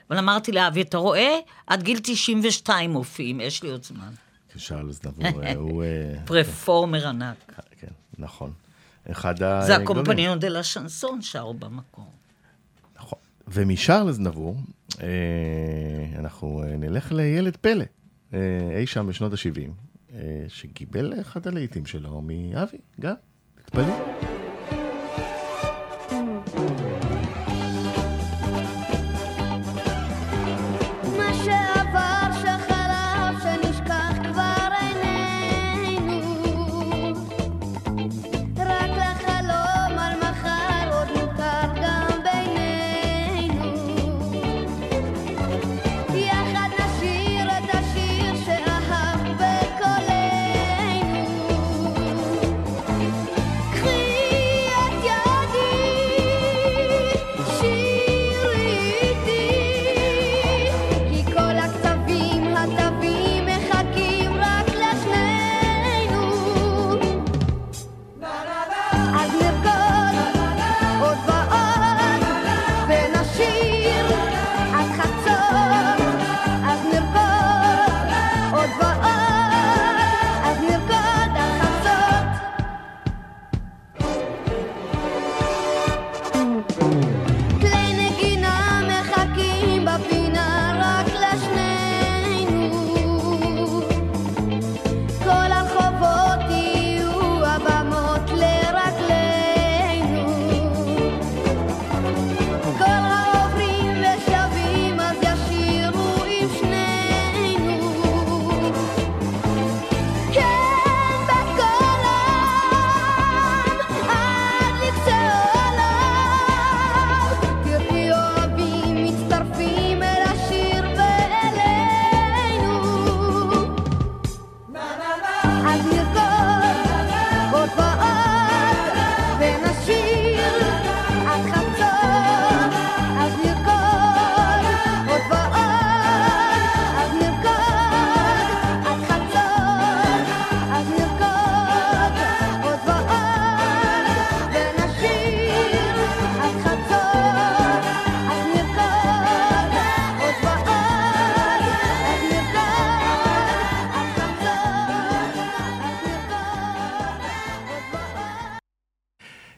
אבל 0.10 0.18
אמרתי 0.18 0.52
לאבי, 0.52 0.82
אתה 0.82 0.98
רואה? 0.98 1.38
עד 1.68 1.84
גיל 1.84 2.00
92 2.04 2.92
מופיעים, 2.92 3.40
יש 3.42 3.64
לי 3.64 3.70
עוד 3.70 3.84
זמן. 3.84 4.10
שרלס 4.58 5.06
נבור, 5.06 5.44
אה, 5.44 5.54
הוא... 5.58 5.84
אה, 5.84 6.14
פרפורמר 6.26 7.08
ענק. 7.08 7.62
כן, 7.82 7.88
נכון. 8.20 8.52
אחד 9.12 9.44
הגדולים. 9.44 9.66
זה 9.66 9.76
הקומפניון 9.76 10.40
דה 10.40 10.50
לה 10.50 10.64
שנסון 10.64 11.22
שרו 11.22 11.54
במקום. 11.54 12.23
ומשרלס 13.48 14.20
נבור, 14.20 14.58
אה, 15.02 15.08
אנחנו 16.20 16.64
אה, 16.64 16.78
נלך 16.78 17.12
לילד 17.12 17.58
פלא, 17.58 17.86
אה, 18.34 18.40
אי 18.78 18.88
שם 18.88 19.08
בשנות 19.08 19.34
ה-70, 19.34 19.70
אה, 20.14 20.46
שקיבל 20.48 21.14
אחד 21.22 21.48
הלהיטים 21.48 21.86
שלו 21.86 22.22
מאבי, 22.22 22.78
גם, 23.00 23.14
תתפלאו. 23.56 24.33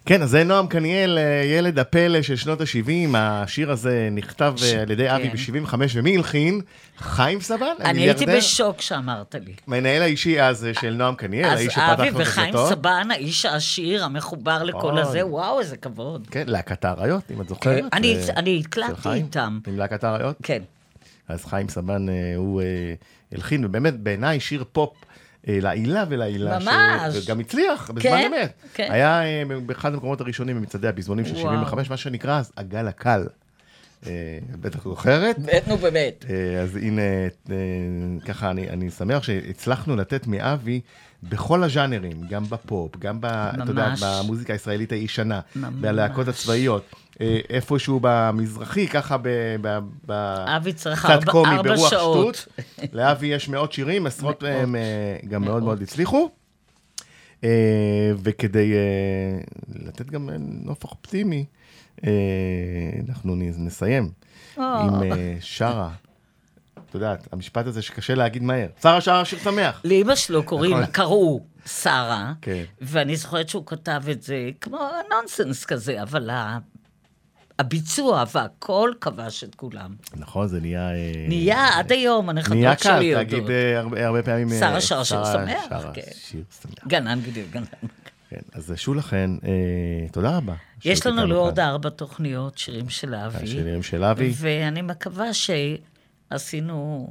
כן, 0.06 0.22
אז 0.22 0.30
זה 0.30 0.44
נועם 0.44 0.68
קניאל, 0.68 1.18
אה, 1.18 1.24
ילד 1.46 1.80
הפלא 1.80 2.22
של 2.22 2.36
שנות 2.36 2.62
ה-70. 2.62 2.90
השיר 3.18 3.72
הזה 3.72 4.10
נכתב 4.12 4.54
אה, 4.64 4.82
על 4.82 4.92
ידי 4.92 5.16
אבי 5.16 5.30
כן. 5.30 5.64
ב-75, 5.64 5.74
ומי 5.96 6.16
הלחין? 6.16 6.62
חיים 6.98 7.42
סבן, 7.42 7.66
אני 7.80 8.02
הייתי. 8.02 8.26
בשוק 8.26 8.82
שאמרת 8.82 9.36
לי. 9.46 9.54
מנהל 9.68 10.02
האישי 10.02 10.42
אז 10.42 10.66
אה, 10.66 10.72
של 10.74 10.94
נועם 10.94 11.16
קניאל, 11.16 11.46
אז 11.46 11.60
האיש 11.60 11.74
שפתח 11.74 11.90
אבי 12.00 12.10
לו 12.12 12.22
את 12.22 12.28
וחיים 12.28 12.50
הדלתות. 12.50 12.70
סבן, 12.70 13.08
האיש 13.12 13.46
העשיר, 13.46 14.04
המחובר 14.06 14.64
לכל. 14.64 14.98
הזה, 15.00 15.26
וואו, 15.28 15.60
איזה 15.60 15.78
כבוד. 15.78 16.28
כן, 16.32 16.44
להקת 16.48 16.86
האריות, 16.86 17.24
אם 17.32 17.42
את 17.42 17.50
זוכרת. 17.50 17.82
כן, 17.82 17.88
אני- 18.38 18.62
הקלטתי 18.66 19.10
איתם. 19.14 19.60
עם 19.68 19.78
להקת 19.78 20.04
האריות? 20.04 20.36
כן. 20.44 20.62
אז 21.28 21.46
חיים 21.46 21.70
סבן, 21.70 22.06
הוא 22.38 22.62
הלחין, 23.32 23.66
ובאמת, 23.66 24.00
בעיניי 24.00 24.40
שיר 24.40 24.64
פופ 24.72 24.94
לעילה 25.48 26.04
ולעילה. 26.10 26.60
ממש. 26.60 27.16
וגם 27.26 27.40
הצליח, 27.40 27.92
בזמן 27.92 28.12
כן, 28.12 28.32
אמת. 28.34 28.54
כן. 28.74 28.88
היה 28.92 29.24
אה, 29.24 29.44
באחד 29.66 29.94
המקומות 29.94 30.22
הראשונים 30.22 30.56
במצעדי 30.56 30.88
הפזמונים 30.88 31.26
של 31.26 31.34
וואו. 31.34 31.44
75, 31.44 31.90
מה 31.90 31.98
שנקרא 31.98 32.40
אז 32.40 32.52
הגל 32.58 32.88
הקל. 32.88 33.26
אה, 34.08 34.40
בטח 34.62 34.84
זוכרת. 34.84 35.36
נו, 35.68 35.78
באמת. 35.78 36.26
אה, 36.30 36.62
אז 36.62 36.76
הנה, 36.76 37.02
אה, 37.52 37.56
ככה, 38.26 38.52
אני, 38.52 38.70
אני 38.70 38.92
שמח 38.92 39.24
שהצלחנו 39.24 39.96
לתת 39.96 40.28
מאבי 40.28 40.82
בכל 41.30 41.64
הז'אנרים, 41.64 42.22
גם 42.30 42.44
בפופ, 42.50 42.98
גם 43.00 43.22
ב, 43.22 43.26
אתה 43.26 43.64
יודע, 43.72 43.90
ממש. 43.90 44.04
במוזיקה 44.04 44.54
הישראלית 44.54 44.92
הישנה, 44.92 45.40
ממש. 45.56 45.74
בלהקות 45.82 46.28
הצבאיות, 46.28 46.84
אה, 47.22 47.40
איפשהו 47.50 48.00
במזרחי, 48.02 48.88
ככה 48.88 49.18
ב... 49.18 49.28
ב, 49.62 49.80
ב 50.06 50.12
אבי 50.58 50.74
צריך 50.74 51.06
קצת 51.06 51.10
ארבע- 51.12 51.32
קומי 51.32 51.50
ארבע 51.56 51.76
ברוח 51.76 51.90
שעות. 51.90 52.36
שטות. 52.36 52.62
לאבי 52.94 53.28
יש 53.28 53.50
מאות 53.50 53.72
שירים, 53.74 54.06
עשרות 54.06 54.44
מהם 54.44 54.76
אה, 54.76 54.82
גם 55.30 55.44
מאוד 55.44 55.64
מאוד 55.64 55.82
הצליחו. 55.82 56.30
אה, 57.44 57.50
וכדי 58.18 58.74
לתת 59.76 60.06
גם 60.12 60.30
נופח 60.40 60.92
אופטימי, 60.92 61.46
אנחנו 63.10 63.36
נסיים 63.36 64.10
עם 64.58 64.90
שרה. 65.42 65.92
את 66.96 67.02
יודעת, 67.02 67.28
המשפט 67.32 67.66
הזה 67.68 67.82
שקשה 67.82 68.16
להגיד 68.16 68.44
מהר. 68.44 68.68
שרה 68.82 69.02
שרה 69.02 69.26
שיר 69.26 69.40
שמח. 69.40 69.82
לאמא 69.84 70.16
שלו 70.16 70.44
קוראים, 70.44 70.72
נכון. 70.74 70.86
קראו 70.86 71.42
שרה, 71.66 72.34
כן. 72.42 72.64
ואני 72.82 73.16
זוכרת 73.16 73.50
שהוא 73.50 73.64
כתב 73.66 74.04
את 74.12 74.22
זה 74.24 74.50
כמו 74.62 74.80
נונסנס 75.12 75.66
כזה, 75.66 76.02
אבל 76.02 76.30
הביצוע 77.60 78.24
והכל 78.36 78.92
כבש 79.02 79.44
את 79.44 79.56
כולם. 79.56 79.96
נכון, 80.16 80.48
זה 80.48 80.60
נהיה... 80.62 80.90
אה, 80.92 81.26
נהיה 81.28 81.68
עד 81.80 81.92
היום, 81.92 82.30
הנכדות 82.30 82.58
נהיה 82.58 82.78
שלי 82.78 82.84
קל 82.92 83.02
יודעות. 83.02 83.32
להגיד 83.34 83.50
אה, 83.50 83.80
הרבה- 83.80 84.06
הרבה 84.08 84.24
פעמים... 84.24 84.52
אה, 84.52 84.60
שרה 84.60 84.82
שרה 84.82 85.06
שיר 85.06 85.26
שמח, 85.26 85.64
שרה 85.70 85.92
כן. 85.94 86.02
שיר 86.14 86.44
שמח. 86.62 86.88
גנן 86.88 87.20
בדיוק, 87.22 87.50
גנן. 87.52 87.66
כן, 88.30 88.40
אז 88.54 88.74
שולחן, 88.76 89.38
אה, 89.44 89.50
תודה 90.12 90.38
רבה. 90.38 90.54
יש 90.86 91.06
לנו 91.06 91.28
לעוד. 91.28 91.60
ארבע 91.60 91.90
תוכניות, 91.90 92.58
שירים 92.58 92.90
של 92.90 93.16
אבי. 93.16 93.48
שירים 93.48 93.84
של 93.84 94.04
אבי. 94.04 94.34
ואני 94.38 94.82
מקווה 94.82 95.34
שעשינו 96.30 97.08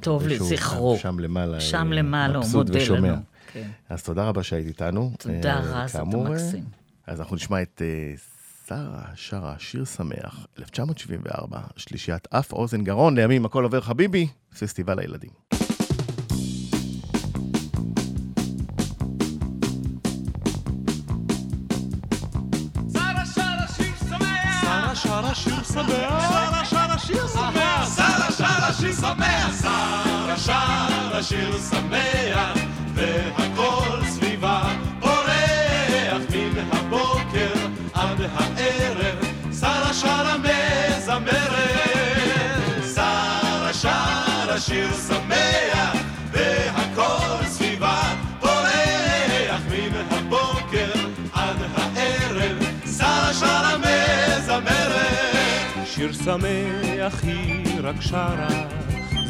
טוב 0.00 0.26
לזכרו. 0.26 0.96
שם 0.98 1.18
למעלה, 1.18 1.54
אה, 1.54 1.60
שם 1.60 1.92
למעלה, 1.92 2.38
הוא 2.38 2.46
מודה 2.52 2.78
ושומע. 2.78 3.08
לנו. 3.08 3.22
כן. 3.52 3.68
אז 3.88 4.02
תודה 4.02 4.24
רבה 4.28 4.42
שהיית 4.42 4.66
איתנו. 4.66 5.12
תודה, 5.18 5.54
אה, 5.54 5.60
רז, 5.60 5.90
אתה 5.90 5.98
כאמור, 5.98 6.26
אה, 6.26 6.32
מקסים. 6.32 6.64
אז 7.06 7.20
אנחנו 7.20 7.36
נשמע 7.36 7.62
את 7.62 7.82
אה, 7.84 8.14
שרה 8.68 9.02
שרה 9.14 9.54
שיר 9.58 9.84
שמח, 9.84 10.46
1974, 10.58 11.60
שלישיית 11.76 12.28
אף 12.30 12.52
אוזן 12.52 12.84
גרון, 12.84 13.18
לימים 13.18 13.44
הכל 13.44 13.64
עובר 13.64 13.80
חביבי, 13.80 14.28
פסטיבל 14.58 14.98
הילדים. 14.98 15.30
שרה 31.30 31.38
שיר 31.38 31.58
שמח 31.70 32.58
והכל 32.94 34.04
סביבה 34.08 34.62
פורח 35.00 36.22
מן 36.30 36.58
הבוקר 36.72 37.52
עד 37.94 38.20
הערב. 38.20 39.16
שרה 39.60 39.94
שרה 39.94 40.36
מזמרת 40.38 41.50
שרה 42.94 43.72
שרה 43.72 44.60
שיר 44.60 44.88
שמח 45.08 45.96
והכל 46.32 47.46
סביבה 47.46 48.00
פורח 48.40 49.60
מן 49.70 49.94
הבוקר 50.10 50.92
עד 51.32 51.56
הערב. 51.76 52.58
שרה 52.98 53.34
שרה 53.34 53.76
מזמרת 53.78 54.96
שיר 55.86 56.12
שמח 56.12 57.24
היא 57.24 57.66
רק 57.82 58.00
שרה 58.00 58.48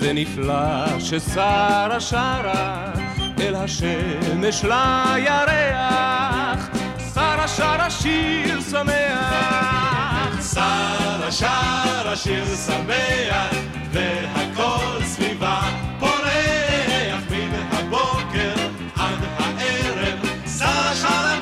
זה 0.01 0.13
נפלא 0.13 1.01
ששרה 1.01 2.01
שרה 2.01 2.93
אל 3.41 3.55
השמש 3.55 4.65
לירח. 4.65 6.69
שרה 7.15 7.49
שרה 7.49 7.91
שיר 7.91 8.61
שמח. 8.71 10.53
שרה 10.55 11.33
שרה 11.33 12.17
שיר 12.17 12.45
שמח 12.67 13.55
והכל 13.93 15.05
סביבה 15.05 15.61
פורח 15.99 17.23
מן 17.31 17.51
הבוקר 17.73 18.55
עד 18.97 19.19
הערב. 19.39 20.19
שרה 20.59 20.95
שרה 20.95 21.37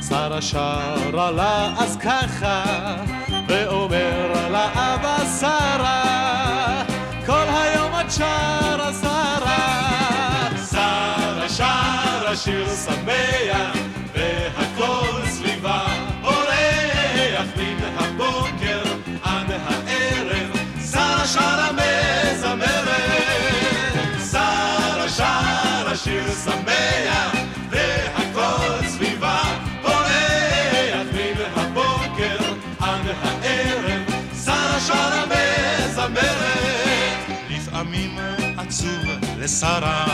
שרה 0.09 0.41
שרה 0.41 1.31
לה 1.31 1.73
אז 1.77 1.97
ככה 1.97 2.63
ואומר 3.47 4.49
לה 4.51 4.69
אבא 4.73 5.17
שרה 5.39 6.83
כל 7.25 7.45
היום 7.49 7.91
את 8.01 8.11
שרה 8.11 8.91
שרה. 9.01 10.49
שרה 10.71 11.49
שרה 11.49 12.35
שיר 12.35 12.67
שמח 12.69 13.86
שרה, 39.59 40.05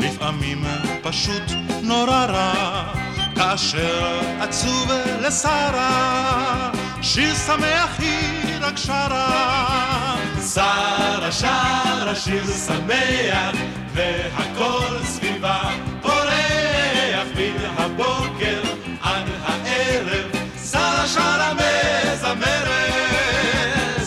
לפעמים 0.00 0.64
פשוט 1.02 1.42
נורא 1.82 2.24
רע, 2.24 2.84
כאשר 3.34 4.20
עצוב 4.40 4.90
לשרה, 5.20 6.70
שיר 7.02 7.34
שמח 7.34 7.96
היא 7.98 8.56
רק 8.60 8.76
שרה. 8.76 10.16
שרה 10.54 11.32
שרה 11.32 12.14
שיר 12.14 12.44
שמח, 12.66 13.54
והכל 13.94 15.04
סביבה 15.04 15.58
פורח 16.02 17.26
מן 17.36 17.64
הבוקר 17.78 18.62
עד 19.02 19.26
הערב, 19.44 20.30
שרה 20.70 21.06
שרה 21.06 21.52
מזמרת, 21.54 22.76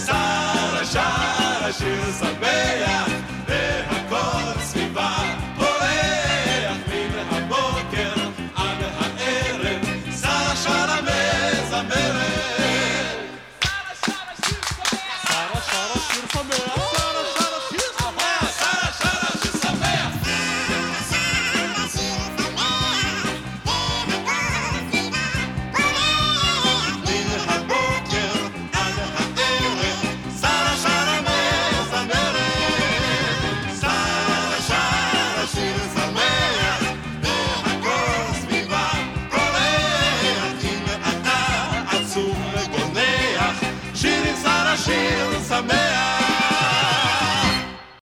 שרה 0.05 0.86
שרה 0.86 1.74
שיר 1.78 2.03
שמח. 2.20 3.09